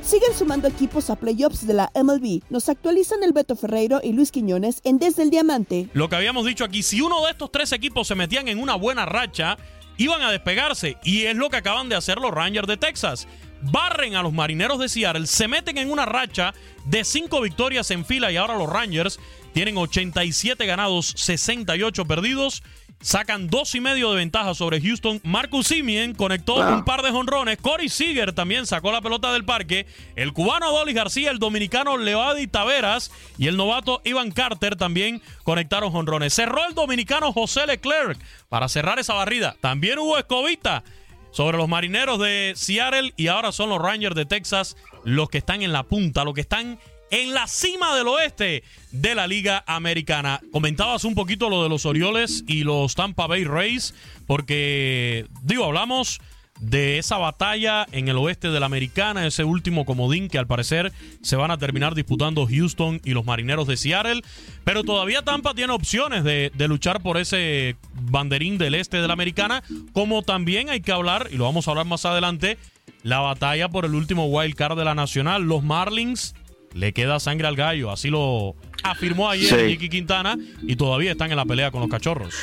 [0.07, 2.41] Siguen sumando equipos a playoffs de la MLB.
[2.49, 5.89] Nos actualizan el Beto Ferreiro y Luis Quiñones en Desde el Diamante.
[5.95, 8.77] Lo que habíamos dicho aquí, si uno de estos tres equipos se metían en una
[8.77, 9.59] buena racha,
[9.97, 10.97] iban a despegarse.
[11.03, 13.27] Y es lo que acaban de hacer los Rangers de Texas.
[13.63, 18.05] Barren a los marineros de Seattle, se meten en una racha de cinco victorias en
[18.05, 19.19] fila y ahora los Rangers
[19.55, 22.63] tienen 87 ganados, 68 perdidos
[23.07, 25.21] sacan dos y medio de ventaja sobre Houston.
[25.23, 27.57] Marcus Simien conectó un par de jonrones.
[27.57, 29.87] Corey Seager también sacó la pelota del parque.
[30.17, 35.93] El cubano Dolly García, el dominicano Leody Taveras y el novato Ivan Carter también conectaron
[35.93, 36.35] jonrones.
[36.35, 39.55] Cerró el dominicano José Leclerc para cerrar esa barrida.
[39.61, 40.83] También hubo escobita
[41.31, 45.63] sobre los marineros de Seattle y ahora son los Rangers de Texas los que están
[45.63, 50.41] en la punta, los que están en la cima del oeste de la Liga Americana.
[50.53, 53.95] Comentabas un poquito lo de los Orioles y los Tampa Bay Rays,
[54.27, 56.21] porque, digo, hablamos
[56.61, 60.93] de esa batalla en el oeste de la Americana, ese último comodín que al parecer
[61.23, 64.23] se van a terminar disputando Houston y los Marineros de Seattle,
[64.65, 69.13] pero todavía Tampa tiene opciones de, de, luchar por ese banderín del este de la
[69.13, 72.57] Americana, como también hay que hablar, y lo vamos a hablar más adelante,
[73.03, 76.35] la batalla por el último wild card de la Nacional, los Marlins
[76.75, 77.91] le queda sangre al gallo.
[77.91, 79.89] Así lo afirmó ayer sí.
[79.89, 82.35] Quintana y todavía están en la pelea con los cachorros.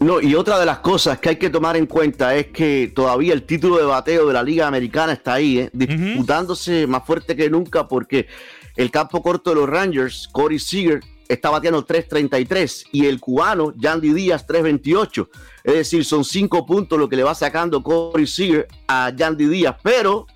[0.00, 3.32] No, y otra de las cosas que hay que tomar en cuenta es que todavía
[3.32, 5.70] el título de bateo de la Liga Americana está ahí, ¿eh?
[5.72, 8.28] disputándose más fuerte que nunca porque
[8.76, 14.12] el campo corto de los Rangers, Corey Seager, está bateando 3.33 y el cubano Yandy
[14.12, 15.28] Díaz 3.28.
[15.64, 19.76] Es decir, son cinco puntos lo que le va sacando Corey Seager a Yandy Díaz.
[19.82, 20.28] Pero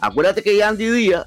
[0.00, 1.26] acuérdate que Yandy Díaz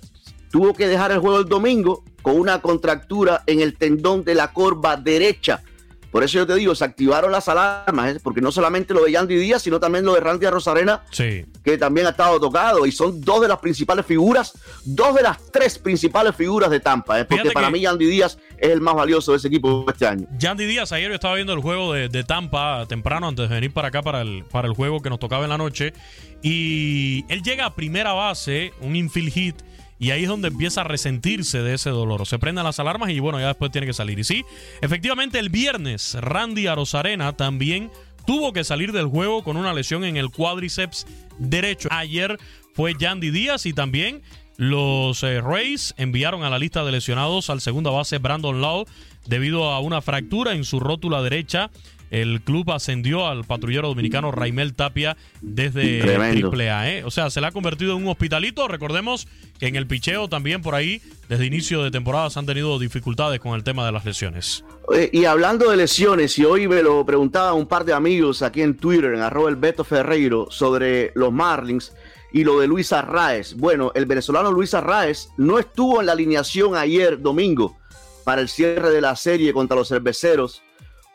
[0.51, 4.53] tuvo que dejar el juego el domingo con una contractura en el tendón de la
[4.53, 5.63] corva derecha.
[6.11, 8.19] Por eso yo te digo, se activaron las alarmas, ¿eh?
[8.21, 12.05] porque no solamente lo de Yandy Díaz, sino también lo de Randy Rosarena, que también
[12.05, 12.85] ha estado tocado.
[12.85, 14.51] Y son dos de las principales figuras,
[14.83, 17.21] dos de las tres principales figuras de Tampa.
[17.21, 17.23] ¿eh?
[17.23, 20.27] Porque para mí Yandy Díaz es el más valioso de ese equipo este año.
[20.37, 23.71] Yandy Díaz, ayer yo estaba viendo el juego de, de, Tampa temprano antes de venir
[23.71, 25.93] para acá para el, para el juego que nos tocaba en la noche.
[26.41, 29.55] Y él llega a primera base, un infield hit
[30.01, 32.25] y ahí es donde empieza a resentirse de ese dolor.
[32.25, 34.17] Se prenden las alarmas y bueno, ya después tiene que salir.
[34.17, 34.43] Y sí,
[34.81, 37.91] efectivamente el viernes Randy Arozarena también
[38.25, 41.05] tuvo que salir del juego con una lesión en el cuádriceps
[41.37, 41.87] derecho.
[41.91, 42.39] Ayer
[42.73, 44.23] fue Yandy Díaz y también
[44.57, 48.87] los eh, Rays enviaron a la lista de lesionados al segunda base Brandon Law
[49.27, 51.69] debido a una fractura en su rótula derecha
[52.11, 56.91] el club ascendió al patrullero dominicano Raimel Tapia desde Triple A.
[56.91, 57.03] ¿eh?
[57.05, 58.67] O sea, se le ha convertido en un hospitalito.
[58.67, 59.27] Recordemos
[59.59, 63.39] que en el picheo también por ahí, desde inicio de temporada, se han tenido dificultades
[63.39, 64.65] con el tema de las lesiones.
[65.11, 68.75] y hablando de lesiones, y hoy me lo preguntaba un par de amigos aquí en
[68.75, 71.93] Twitter, en arroba el Beto Ferreiro, sobre los Marlins
[72.33, 73.55] y lo de Luis Arraez.
[73.55, 77.77] Bueno, el venezolano Luis Arraez no estuvo en la alineación ayer domingo
[78.25, 80.61] para el cierre de la serie contra los cerveceros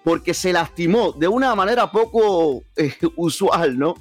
[0.07, 3.97] porque se lastimó de una manera poco eh, usual, ¿no?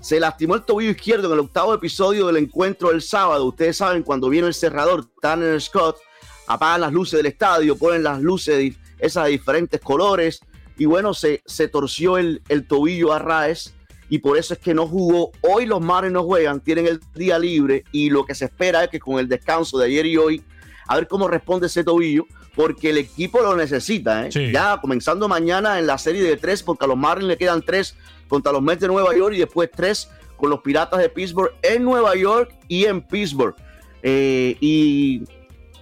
[0.00, 3.44] Se lastimó el tobillo izquierdo en el octavo episodio del encuentro del sábado.
[3.44, 5.98] Ustedes saben, cuando viene el cerrador, Tanner Scott,
[6.46, 10.40] apagan las luces del estadio, ponen las luces esas de diferentes colores,
[10.78, 13.74] y bueno, se, se torció el, el tobillo a Raes,
[14.08, 15.30] y por eso es que no jugó.
[15.42, 18.88] Hoy los Mares no juegan, tienen el día libre, y lo que se espera es
[18.88, 20.42] que con el descanso de ayer y hoy,
[20.86, 22.24] a ver cómo responde ese tobillo,
[22.60, 24.26] porque el equipo lo necesita.
[24.26, 24.52] ¿eh?
[24.52, 27.96] Ya comenzando mañana en la serie de tres, porque a los Marlins le quedan tres
[28.28, 31.82] contra los Mets de Nueva York y después tres con los Piratas de Pittsburgh en
[31.82, 33.54] Nueva York y en Pittsburgh.
[34.02, 35.22] Eh, y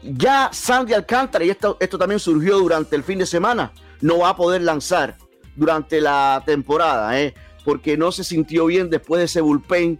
[0.04, 4.28] ya Sandy Alcántara, y esto, esto también surgió durante el fin de semana, no va
[4.28, 5.16] a poder lanzar
[5.56, 7.34] durante la temporada, ¿eh?
[7.64, 9.98] porque no se sintió bien después de ese bullpen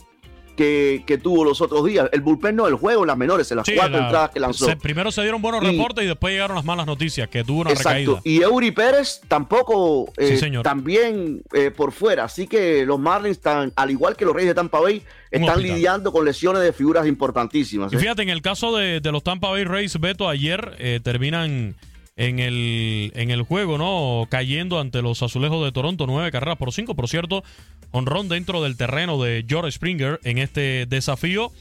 [0.59, 2.09] que, tuvo los otros días.
[2.13, 4.67] El bullpen no, el juego, las menores, en las cuatro entradas que lanzó.
[4.79, 8.21] primero se dieron buenos reportes y después llegaron las malas noticias, que tuvo una exacto.
[8.25, 12.25] Y Eury Pérez tampoco, eh, también eh, por fuera.
[12.25, 16.11] Así que los Marlins, están, al igual que los Reyes de Tampa Bay, están lidiando
[16.11, 17.93] con lesiones de figuras importantísimas.
[17.93, 17.99] Y ¿eh?
[17.99, 21.77] fíjate, en el caso de, los Tampa Bay Rays, Beto, ayer terminan
[22.17, 24.27] en el, en el juego, ¿no?
[24.29, 26.97] Cayendo ante los azulejos de Toronto, nueve carreras por cinco.
[26.97, 27.45] Por cierto,
[27.91, 31.53] honrón dentro del terreno de George Springer en este desafío.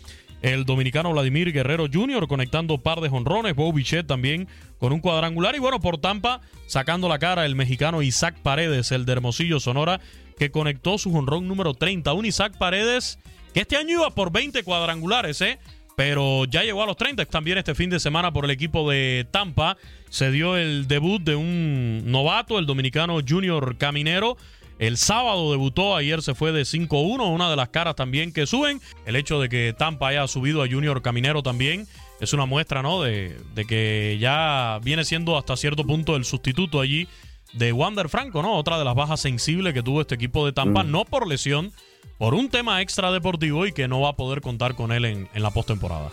[0.42, 2.28] El dominicano Vladimir Guerrero Jr.
[2.28, 3.56] conectando par de honrones.
[3.56, 5.56] Bo Bichette también con un cuadrangular.
[5.56, 10.00] Y bueno, por Tampa, sacando la cara el mexicano Isaac Paredes, el de Hermosillo, Sonora,
[10.38, 12.14] que conectó su honrón número 30.
[12.14, 13.18] Un Isaac Paredes
[13.54, 15.58] que este año iba por 20 cuadrangulares, ¿eh?
[15.98, 19.26] pero ya llegó a los 30 también este fin de semana por el equipo de
[19.32, 19.78] Tampa.
[20.10, 24.38] Se dio el debut de un novato, el dominicano Junior Caminero.
[24.80, 28.80] El sábado debutó, ayer se fue de 5-1, una de las caras también que suben.
[29.06, 31.88] El hecho de que Tampa haya subido a Junior Caminero también
[32.20, 33.02] es una muestra, ¿no?
[33.02, 37.08] De, de que ya viene siendo hasta cierto punto el sustituto allí
[37.54, 38.56] de Wander Franco, ¿no?
[38.56, 40.92] Otra de las bajas sensibles que tuvo este equipo de Tampa, mm.
[40.92, 41.72] no por lesión,
[42.18, 45.30] por un tema extra deportivo y que no va a poder contar con él en,
[45.34, 46.12] en la postemporada.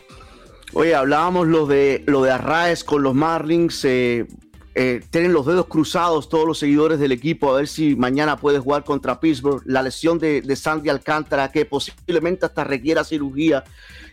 [0.73, 3.85] Oye, hablábamos lo de lo de Arraes con los Marlins.
[3.85, 4.27] Eh,
[4.77, 8.59] eh, tienen los dedos cruzados todos los seguidores del equipo a ver si mañana puede
[8.59, 9.63] jugar contra Pittsburgh.
[9.67, 13.63] La lesión de, Sandy Alcántara, que posiblemente hasta requiera cirugía.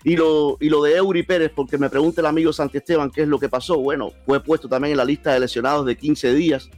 [0.03, 3.23] Y lo, y lo de Eury Pérez, porque me pregunta el amigo Santi Esteban qué
[3.23, 3.79] es lo que pasó.
[3.79, 6.69] Bueno, fue puesto también en la lista de lesionados de 15 días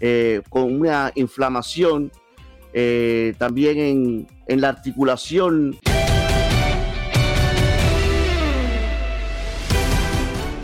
[0.00, 2.10] eh, con una inflamación
[2.72, 5.76] eh, también en, en la articulación.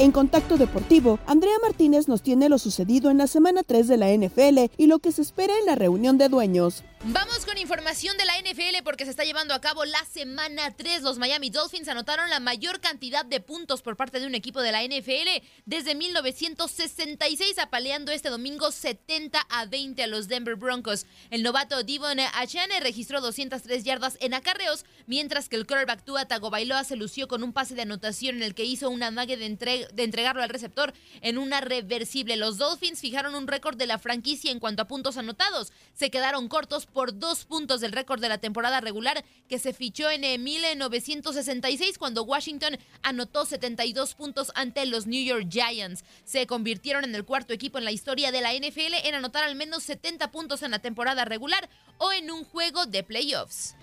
[0.05, 4.13] En Contacto Deportivo, Andrea Martínez nos tiene lo sucedido en la semana 3 de la
[4.13, 6.85] NFL y lo que se espera en la reunión de dueños.
[7.09, 11.03] Vamos con información de la NFL porque se está llevando a cabo la semana 3.
[11.03, 14.73] Los Miami Dolphins anotaron la mayor cantidad de puntos por parte de un equipo de
[14.73, 21.05] la NFL desde 1966, apaleando este domingo 70 a 20 a los Denver Broncos.
[21.29, 26.85] El novato Devon Achane registró 203 yardas en acarreos, mientras que el quarterback Tua Tagovailoa
[26.85, 30.03] se lució con un pase de anotación en el que hizo una mague de, de
[30.05, 32.37] entregarlo al receptor en una reversible.
[32.37, 35.71] Los Dolphins fijaron un récord de la franquicia en cuanto a puntos anotados.
[35.93, 40.09] Se quedaron cortos por dos puntos del récord de la temporada regular que se fichó
[40.11, 46.05] en 1966 cuando Washington anotó 72 puntos ante los New York Giants.
[46.25, 49.57] Se convirtieron en el cuarto equipo en la historia de la NFL en anotar al
[49.57, 51.69] menos 70 puntos en la temporada regular
[51.99, 53.75] o en un juego de playoffs.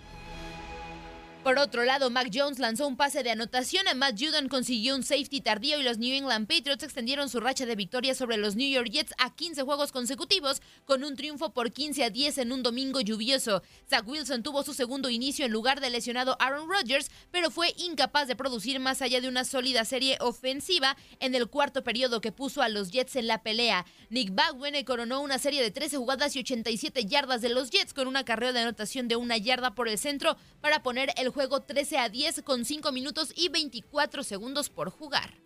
[1.44, 5.02] Por otro lado, Mac Jones lanzó un pase de anotación, a Matt Judon consiguió un
[5.02, 8.70] safety tardío y los New England Patriots extendieron su racha de victorias sobre los New
[8.70, 12.62] York Jets a 15 juegos consecutivos con un triunfo por 15 a 10 en un
[12.62, 13.64] domingo lluvioso.
[13.89, 18.28] Zach Wilson tuvo su segundo inicio en lugar del lesionado Aaron Rodgers, pero fue incapaz
[18.28, 22.62] de producir más allá de una sólida serie ofensiva en el cuarto periodo que puso
[22.62, 23.88] a los Jets en la pelea.
[24.12, 28.08] Nick Bagwene coronó una serie de 13 jugadas y 87 yardas de los Jets con
[28.08, 31.97] una carrera de anotación de una yarda por el centro para poner el juego 13
[31.97, 35.41] a 10 con 5 minutos y 24 segundos por jugar.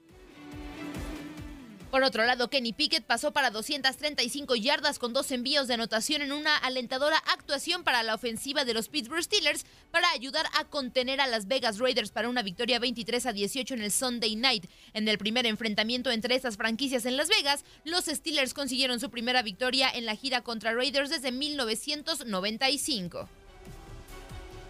[1.96, 6.34] Por otro lado, Kenny Pickett pasó para 235 yardas con dos envíos de anotación en
[6.34, 11.28] una alentadora actuación para la ofensiva de los Pittsburgh Steelers para ayudar a contener a
[11.28, 14.66] las Vegas Raiders para una victoria 23 a 18 en el Sunday Night.
[14.94, 19.42] En el primer enfrentamiento entre estas franquicias en Las Vegas, los Steelers consiguieron su primera
[19.42, 23.30] victoria en la gira contra Raiders desde 1995.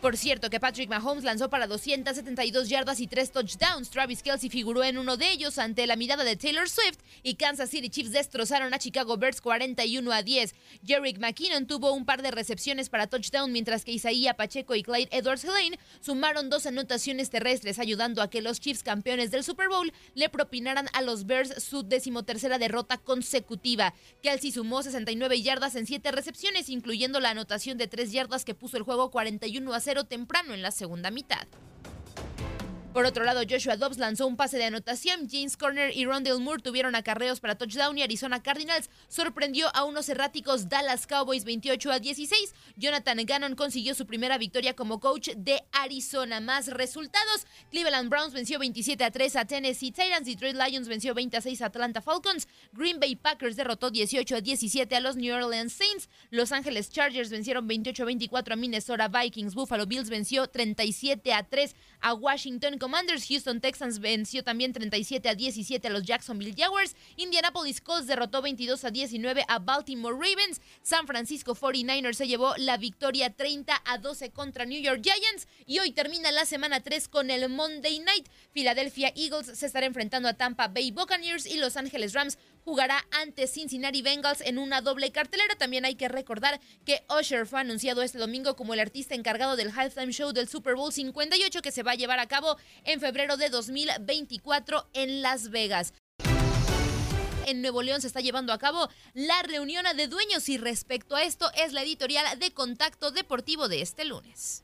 [0.05, 3.89] Por cierto, que Patrick Mahomes lanzó para 272 yardas y 3 touchdowns.
[3.89, 7.71] Travis Kelsey figuró en uno de ellos ante la mirada de Taylor Swift y Kansas
[7.71, 10.53] City Chiefs destrozaron a Chicago Bears 41 a 10.
[10.85, 15.09] Jerick McKinnon tuvo un par de recepciones para touchdown, mientras que Isaías Pacheco y Clyde
[15.09, 19.91] Edwards Helene sumaron dos anotaciones terrestres, ayudando a que los Chiefs campeones del Super Bowl
[20.13, 23.95] le propinaran a los Bears su decimotercera derrota consecutiva.
[24.21, 28.77] Kelsey sumó 69 yardas en 7 recepciones, incluyendo la anotación de 3 yardas que puso
[28.77, 31.47] el juego 41 a 0 temprano en la segunda mitad.
[32.95, 35.27] Por otro lado, Joshua Dobbs lanzó un pase de anotación.
[35.29, 40.07] James Corner y Rondell Moore tuvieron acarreos para touchdown y Arizona Cardinals sorprendió a unos
[40.07, 42.55] erráticos Dallas Cowboys 28 a 16.
[42.77, 46.39] Jonathan Gannon consiguió su primera victoria como coach de Arizona.
[46.39, 51.35] Más resultados: Cleveland Browns venció 27 a 3 a Tennessee Titans, Detroit Lions venció 20
[51.35, 55.35] a 6 a Atlanta Falcons, Green Bay Packers derrotó 18 a 17 a los New
[55.35, 60.47] Orleans Saints, Los Angeles Chargers vencieron 28 a 24 a Minnesota Vikings, Buffalo Bills venció
[60.47, 63.25] 37 a 3 a Washington Commanders.
[63.29, 66.95] Houston Texans venció también 37 a 17 a los Jacksonville Jaguars.
[67.15, 70.61] Indianapolis Colts derrotó 22 a 19 a Baltimore Ravens.
[70.83, 75.47] San Francisco 49ers se llevó la victoria 30 a 12 contra New York Giants.
[75.65, 78.29] Y hoy termina la semana 3 con el Monday Night.
[78.53, 83.47] Philadelphia Eagles se estará enfrentando a Tampa Bay Buccaneers y Los Angeles Rams jugará ante
[83.47, 85.55] Cincinnati Bengals en una doble cartelera.
[85.55, 89.71] También hay que recordar que Usher fue anunciado este domingo como el artista encargado del
[89.71, 93.37] halftime show del Super Bowl 58 que se va a llevar a cabo en febrero
[93.37, 95.93] de 2024 en Las Vegas
[97.47, 101.23] en Nuevo León se está llevando a cabo la reunión de dueños y respecto a
[101.23, 104.63] esto es la editorial de Contacto Deportivo de este lunes.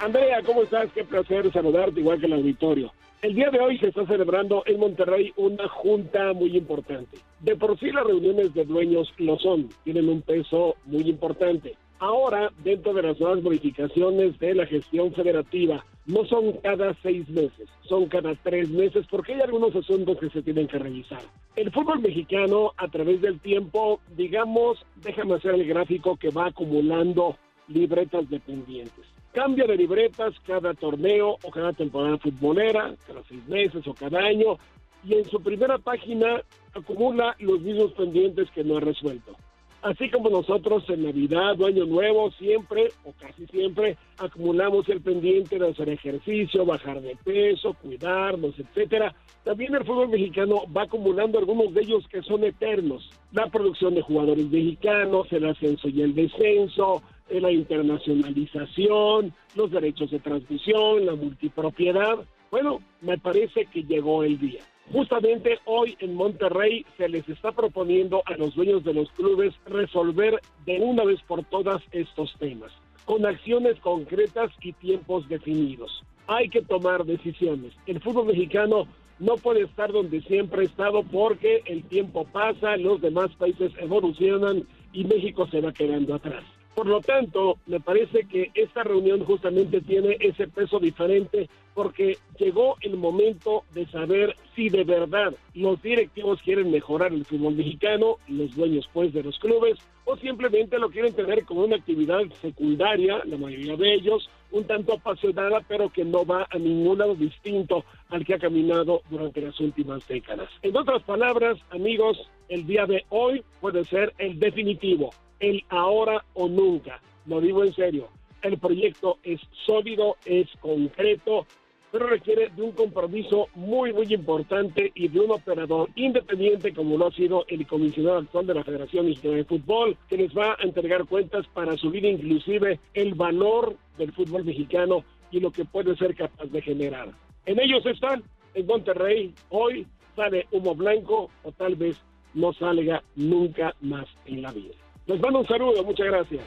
[0.00, 0.92] Andrea, ¿cómo estás?
[0.92, 2.92] Qué placer saludarte igual que el auditorio.
[3.20, 7.18] El día de hoy se está celebrando en Monterrey una junta muy importante.
[7.40, 11.74] De por sí las reuniones de dueños lo son, tienen un peso muy importante.
[11.98, 17.68] Ahora, dentro de las nuevas modificaciones de la gestión federativa, no son cada seis meses,
[17.80, 21.22] son cada tres meses, porque hay algunos asuntos que se tienen que revisar.
[21.56, 27.36] El fútbol mexicano, a través del tiempo, digamos, déjame hacer el gráfico que va acumulando
[27.66, 33.94] libretas dependientes cambia de libretas cada torneo o cada temporada futbolera, cada seis meses o
[33.94, 34.58] cada año,
[35.04, 36.42] y en su primera página
[36.74, 39.36] acumula los mismos pendientes que no ha resuelto.
[39.80, 45.56] Así como nosotros en Navidad o Año Nuevo siempre o casi siempre acumulamos el pendiente
[45.56, 49.14] de hacer ejercicio, bajar de peso, cuidarnos, etcétera,
[49.44, 53.08] también el fútbol mexicano va acumulando algunos de ellos que son eternos.
[53.30, 60.18] La producción de jugadores mexicanos, el ascenso y el descenso, la internacionalización, los derechos de
[60.18, 62.18] transmisión, la multipropiedad.
[62.50, 64.62] Bueno, me parece que llegó el día.
[64.92, 70.40] Justamente hoy en Monterrey se les está proponiendo a los dueños de los clubes resolver
[70.64, 72.72] de una vez por todas estos temas,
[73.04, 76.02] con acciones concretas y tiempos definidos.
[76.26, 77.74] Hay que tomar decisiones.
[77.86, 78.86] El fútbol mexicano
[79.18, 84.66] no puede estar donde siempre ha estado porque el tiempo pasa, los demás países evolucionan
[84.92, 86.44] y México se va quedando atrás.
[86.78, 92.76] Por lo tanto, me parece que esta reunión justamente tiene ese peso diferente porque llegó
[92.82, 98.54] el momento de saber si de verdad los directivos quieren mejorar el fútbol mexicano, los
[98.54, 103.38] dueños pues de los clubes, o simplemente lo quieren tener como una actividad secundaria, la
[103.38, 108.24] mayoría de ellos, un tanto apasionada, pero que no va a ningún lado distinto al
[108.24, 110.48] que ha caminado durante las últimas décadas.
[110.62, 115.10] En otras palabras, amigos, el día de hoy puede ser el definitivo,
[115.40, 117.00] el ahora o nunca.
[117.26, 118.08] Lo digo en serio.
[118.42, 121.46] El proyecto es sólido, es concreto,
[121.90, 127.08] pero requiere de un compromiso muy, muy importante y de un operador independiente como lo
[127.08, 130.62] ha sido el comisionado actual de la Federación Mexicana de Fútbol, que les va a
[130.62, 136.14] entregar cuentas para subir inclusive el valor del fútbol mexicano y lo que puede ser
[136.14, 137.10] capaz de generar.
[137.46, 138.22] En ellos están,
[138.54, 141.96] en Monterrey, hoy sale humo blanco o tal vez
[142.34, 144.74] no salga nunca más en la vida.
[145.08, 146.42] Les mando un saludo, muchas gracias.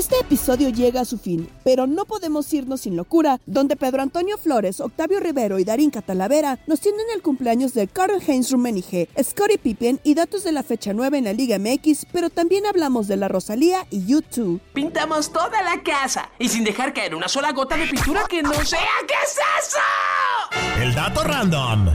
[0.00, 4.38] Este episodio llega a su fin, pero no podemos irnos sin locura, donde Pedro Antonio
[4.38, 9.58] Flores, Octavio Rivero y Darín Catalavera nos tienen el cumpleaños de Carl Heinz Rummenigge, Scottie
[9.58, 13.18] Pippen y datos de la fecha 9 en la Liga MX, pero también hablamos de
[13.18, 14.58] la Rosalía y YouTube.
[14.72, 18.54] Pintamos toda la casa y sin dejar caer una sola gota de pintura que no
[18.54, 20.80] sea ¿qué es eso?
[20.82, 21.88] El dato random.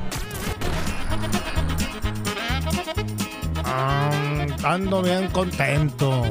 [4.63, 6.21] Ando bien contento.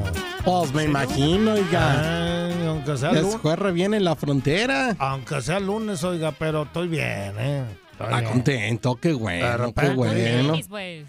[0.45, 2.47] Pues me imagino, oiga.
[2.49, 3.37] Ay, aunque sea lunes.
[3.41, 4.95] fue re bien en la frontera.
[4.99, 7.65] Aunque sea lunes, oiga, pero estoy bien, ¿eh?
[7.93, 8.31] Estoy Está bien.
[8.33, 10.55] contento, qué bueno, qué bueno.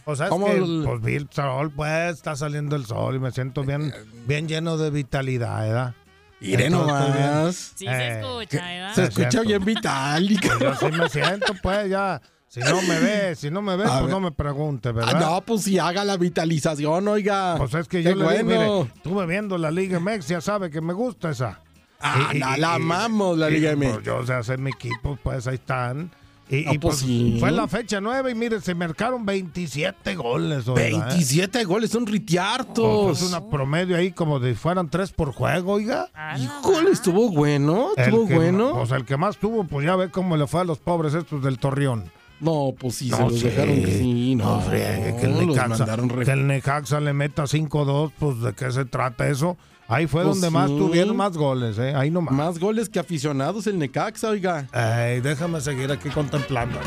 [0.05, 3.15] O sea, es ¿Cómo que, el- pues vi el sol, pues está saliendo el sol
[3.15, 3.91] y me siento bien,
[4.27, 5.93] bien lleno de vitalidad, ¿verdad?
[6.39, 6.71] Bien.
[6.71, 7.73] nomás.
[7.75, 8.93] Sí se escucha, ¿verdad?
[8.93, 9.49] Se escucha siento.
[9.49, 10.31] bien vital.
[10.31, 12.21] y- Pues yo sí me siento, pues ya.
[12.47, 14.09] Si no me ve, si no me ve, A pues ver.
[14.11, 15.19] no me pregunte, Ah, ¿verdad?
[15.19, 17.55] no, pues si haga la vitalización, oiga.
[17.57, 18.79] Pues es que Qué yo le digo, bueno.
[18.83, 21.59] mire, estuve viendo la Liga MX, ya sabe que me gusta esa.
[21.99, 24.03] Ah, la- la amamos, la y, Liga pues, MX.
[24.05, 26.11] yo, o sea, hacer mi equipo, pues ahí están.
[26.47, 27.37] Y, Ah, y, pues pues, sí.
[27.39, 30.67] fue la fecha nueve y mire, se marcaron 27 goles.
[30.67, 30.91] oiga, ¿eh?
[30.91, 33.05] 27 goles, son Oh, ritiartos.
[33.19, 36.07] pues una promedio ahí como de fueran tres por juego, oiga.
[36.37, 38.73] Híjole, estuvo bueno, El estuvo que- bueno.
[38.75, 41.41] Pues el que más tuvo, pues ya ve cómo le fue a los pobres estos
[41.43, 42.11] del Torreón.
[42.39, 43.43] No, pues sí, No, se los sí.
[43.45, 43.75] dejaron.
[43.86, 47.43] Sí, no, No, friegue, que el los Necaxa, mandaron re- que el Necaxa le meta
[47.43, 49.57] 5-2, pues de qué se trata eso.
[49.88, 51.93] Ahí fue Pues donde más tuvieron más goles, ¿eh?
[51.95, 52.33] Ahí nomás.
[52.33, 54.67] Más goles que aficionados el Necaxa, oiga.
[54.71, 56.79] Ay, déjame seguir aquí contemplando.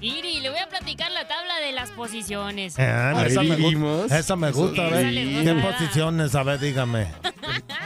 [0.00, 2.78] Iri, le voy a platicar la tabla de las posiciones.
[2.78, 5.12] Ah, esa, me gusta, esa me gusta, a ver.
[5.12, 6.34] ¿Qué posiciones?
[6.34, 7.06] A ver, dígame.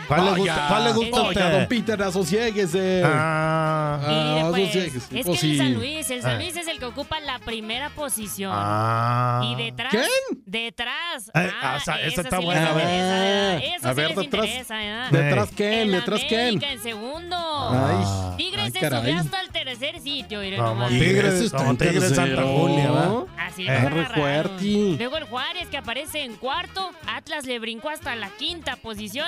[0.08, 1.58] ¿Cuál le Oiga, gusta, cuál le gusta a Oiga, usted?
[1.58, 3.02] don Peter, asosiéguese.
[3.04, 4.96] Ah, Mire, Ah, pues, asosiéguese.
[5.18, 5.50] es Pues que sí.
[5.52, 6.36] el San Luis, el San Ah.
[6.38, 8.52] Luis es el que ocupa la primera posición.
[8.54, 9.42] ah.
[9.44, 10.42] Y detrás, ¿Quién?
[10.46, 11.28] detrás.
[11.28, 12.84] Eh, ah, esa- esa esa está sí buena, les a ver.
[12.84, 13.56] interesa, ¿verdad?
[13.76, 15.10] Esa A sí ver, les detrás- interesa, ¿verdad?
[15.10, 15.72] ¿Detrás quién?
[15.74, 16.40] El ¿Detrás quién?
[16.40, 17.36] América en segundo.
[17.70, 19.00] Ay, Tigres ay, se caray.
[19.02, 20.40] subió hasta el tercer sitio.
[20.40, 20.88] Como nomás.
[20.90, 22.42] Tigres Tigres, está como en Tigres Santa.
[22.42, 23.12] Julia, ¿verdad?
[23.38, 23.88] Así Eh.
[23.88, 24.94] Re fuerte.
[24.98, 26.90] Luego el Juárez que aparece en cuarto.
[27.06, 29.26] Atlas le brincó hasta la quinta posición.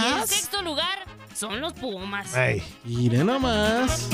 [0.00, 2.34] Y en sexto lugar son los Pumas.
[2.36, 4.08] Ey, Mire nomás.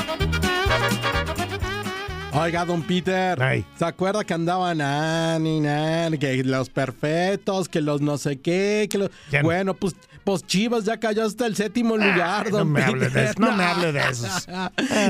[2.35, 3.39] Oiga, don Peter.
[3.77, 8.99] ¿se acuerda que andaban nani, nani, que los perfectos, que los no sé qué, que
[8.99, 9.11] los...
[9.43, 12.95] Bueno, pues, pues Chivas ya cayó hasta el séptimo lugar, Ay, no don me Peter.
[12.95, 14.47] hable de eso, no me hable de esos.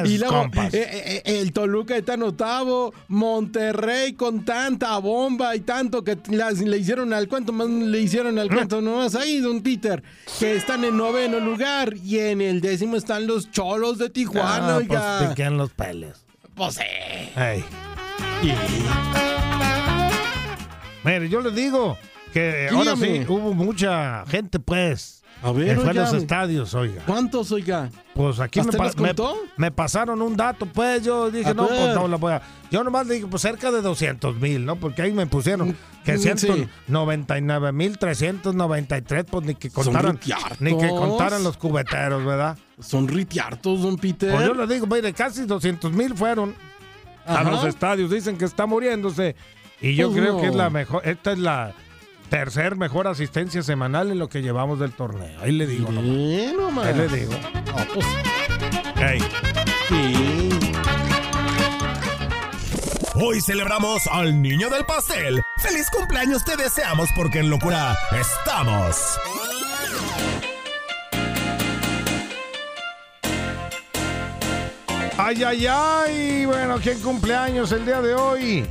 [0.05, 5.61] y luego, eh, eh, eh, el Toluca está en octavo, Monterrey con tanta bomba y
[5.61, 9.61] tanto que las- le hicieron al cuento, más le hicieron al cuento, nomás ahí, don
[9.61, 10.03] Peter,
[10.39, 14.77] que están en noveno lugar y en el décimo están los cholos de Tijuana, Ah,
[14.77, 15.35] oiga.
[15.37, 16.25] pues los peles.
[16.59, 17.65] Pues, eh.
[21.05, 21.97] Mire, yo le digo
[22.33, 25.18] que ahora sí hubo mucha gente, pues.
[25.43, 26.03] A ver, que fue a oiga.
[26.03, 27.03] los estadios, oiga.
[27.07, 27.91] ¿Cuántos, oiga?
[28.15, 29.15] Pues aquí me, ¿Usted pa- los me-
[29.57, 31.95] me pasaron un dato, pues yo dije, A no, pues ver.
[31.95, 32.43] no lo voy a.
[32.73, 34.77] Yo nomás le dije, pues cerca de 200 mil, ¿no?
[34.77, 36.49] Porque ahí me pusieron que Mm, sí.
[36.89, 40.19] 199 mil 393, pues ni que contaran,
[40.61, 42.59] ni que contaran los cubeteros, ¿verdad?
[42.81, 44.33] Son ritiartos, don Peter.
[44.35, 46.55] Pues yo le digo, mire, casi 200 mil fueron
[47.27, 48.11] a los estadios.
[48.11, 49.37] Dicen que está muriéndose.
[49.81, 50.41] Y yo Pues creo no.
[50.41, 51.73] que es la mejor, esta es la
[52.29, 55.41] tercer mejor asistencia semanal en lo que llevamos del torneo.
[55.41, 55.91] Ahí le digo.
[55.91, 56.87] Mire nomás.
[56.87, 57.33] Ahí le digo.
[57.77, 58.07] Ah, pues,
[59.01, 59.21] Ey.
[59.89, 60.59] sí.
[63.21, 65.43] Hoy celebramos al niño del pastel.
[65.59, 69.19] ¡Feliz cumpleaños te deseamos porque en locura estamos!
[75.17, 76.47] Ay, ay, ay.
[76.47, 78.67] Bueno, ¿quién cumpleaños el día de hoy?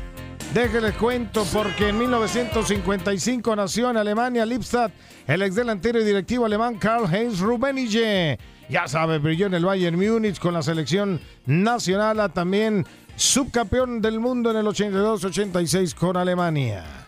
[0.54, 4.92] Déjenles cuento porque en 1955 nació en Alemania Lippstadt
[5.28, 8.40] el ex delantero y directivo alemán Karl-Heinz Rummenigge.
[8.70, 12.32] Ya sabe, brilló en el Bayern Múnich con la selección nacional.
[12.34, 12.86] También
[13.16, 17.08] subcampeón del mundo en el 82-86 con Alemania.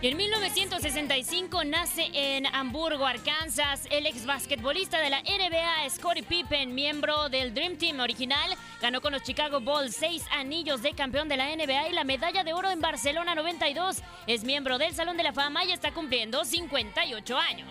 [0.00, 6.72] Y en 1965 nace en Hamburgo, Arkansas, el ex basquetbolista de la NBA, Scottie Pippen,
[6.72, 8.54] miembro del Dream Team original.
[8.80, 12.44] Ganó con los Chicago Bulls seis anillos de campeón de la NBA y la medalla
[12.44, 14.00] de oro en Barcelona 92.
[14.28, 17.68] Es miembro del Salón de la Fama y está cumpliendo 58 años.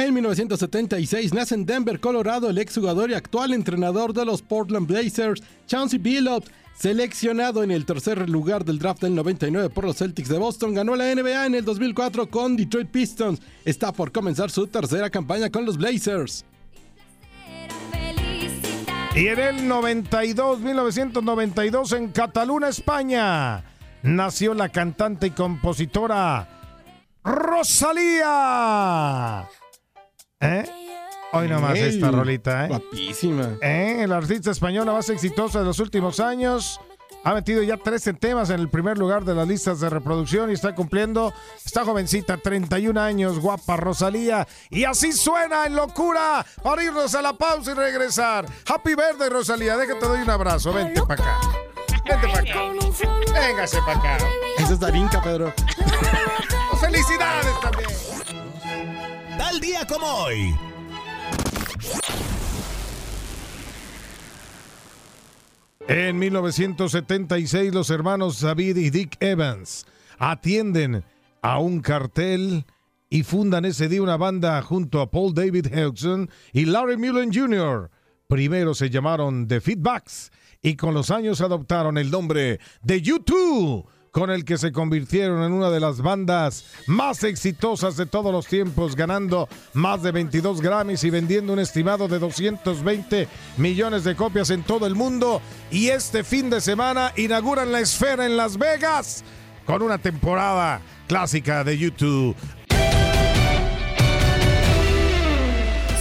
[0.00, 5.42] En 1976 nace en Denver, Colorado, el exjugador y actual entrenador de los Portland Blazers,
[5.66, 10.38] Chauncey Billups, seleccionado en el tercer lugar del draft del 99 por los Celtics de
[10.38, 13.42] Boston, ganó la NBA en el 2004 con Detroit Pistons.
[13.62, 16.46] Está por comenzar su tercera campaña con los Blazers.
[19.14, 23.64] Y en el 92, 1992, en Cataluña, España,
[24.02, 26.48] nació la cantante y compositora
[27.22, 28.26] Rosalía.
[30.40, 30.64] ¿Eh?
[31.32, 32.68] Hoy nomás Ey, esta rolita, ¿eh?
[32.68, 33.58] Guapísima.
[33.60, 33.98] ¿Eh?
[34.02, 36.80] El artista española más exitosa de los últimos años.
[37.22, 40.54] Ha metido ya 13 temas en el primer lugar de las listas de reproducción y
[40.54, 41.34] está cumpliendo,
[41.64, 44.48] esta jovencita, 31 años, guapa Rosalía.
[44.70, 48.46] Y así suena en locura para irnos a la pausa y regresar.
[48.66, 49.76] Happy Verde, Rosalía.
[49.76, 50.72] Déjate, doy un abrazo.
[50.72, 51.40] Vente para acá.
[52.08, 53.38] Vente para acá.
[53.38, 54.18] Véngase para acá.
[54.56, 55.52] Esa es Darinka, Pedro.
[56.80, 58.29] ¡Felicidades también!
[59.40, 60.54] Tal día como hoy.
[65.88, 69.86] En 1976, los hermanos David y Dick Evans
[70.18, 71.04] atienden
[71.40, 72.66] a un cartel
[73.08, 77.90] y fundan ese día una banda junto a Paul David Hudson y Larry Mullen Jr.
[78.26, 80.30] Primero se llamaron The Feedbacks
[80.60, 85.52] y con los años adoptaron el nombre de U2 con el que se convirtieron en
[85.52, 91.04] una de las bandas más exitosas de todos los tiempos, ganando más de 22 Grammys
[91.04, 95.40] y vendiendo un estimado de 220 millones de copias en todo el mundo.
[95.70, 99.24] Y este fin de semana inauguran la esfera en Las Vegas
[99.64, 102.36] con una temporada clásica de YouTube.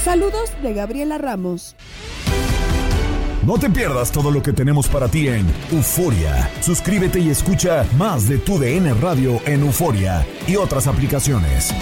[0.04, 1.76] Saludos de Gabriela Ramos.
[3.46, 6.52] No te pierdas todo lo que tenemos para ti en Euforia.
[6.62, 11.74] Suscríbete y escucha más de tu DN Radio en Euforia y otras aplicaciones.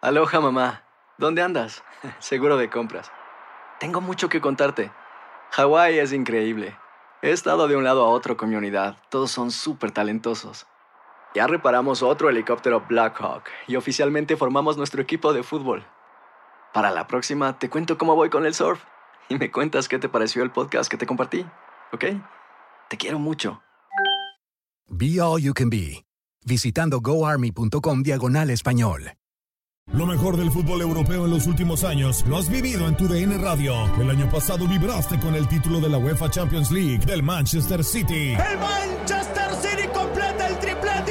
[0.00, 0.84] Aloha mamá,
[1.18, 1.84] ¿dónde andas?
[2.18, 3.12] Seguro de compras.
[3.78, 4.90] Tengo mucho que contarte.
[5.50, 6.74] Hawái es increíble.
[7.20, 8.96] He estado de un lado a otro con mi unidad.
[9.10, 10.66] Todos son súper talentosos.
[11.36, 15.84] Ya reparamos otro helicóptero Blackhawk y oficialmente formamos nuestro equipo de fútbol.
[16.72, 18.80] Para la próxima te cuento cómo voy con el surf
[19.28, 21.44] y me cuentas qué te pareció el podcast que te compartí,
[21.92, 22.04] ¿ok?
[22.88, 23.60] Te quiero mucho.
[24.88, 26.06] Be All You Can Be,
[26.46, 29.12] visitando goarmy.com diagonal español.
[29.92, 33.36] Lo mejor del fútbol europeo en los últimos años lo has vivido en tu DN
[33.36, 33.74] Radio.
[34.00, 38.32] El año pasado vibraste con el título de la UEFA Champions League del Manchester City.
[38.32, 39.65] El Manchester City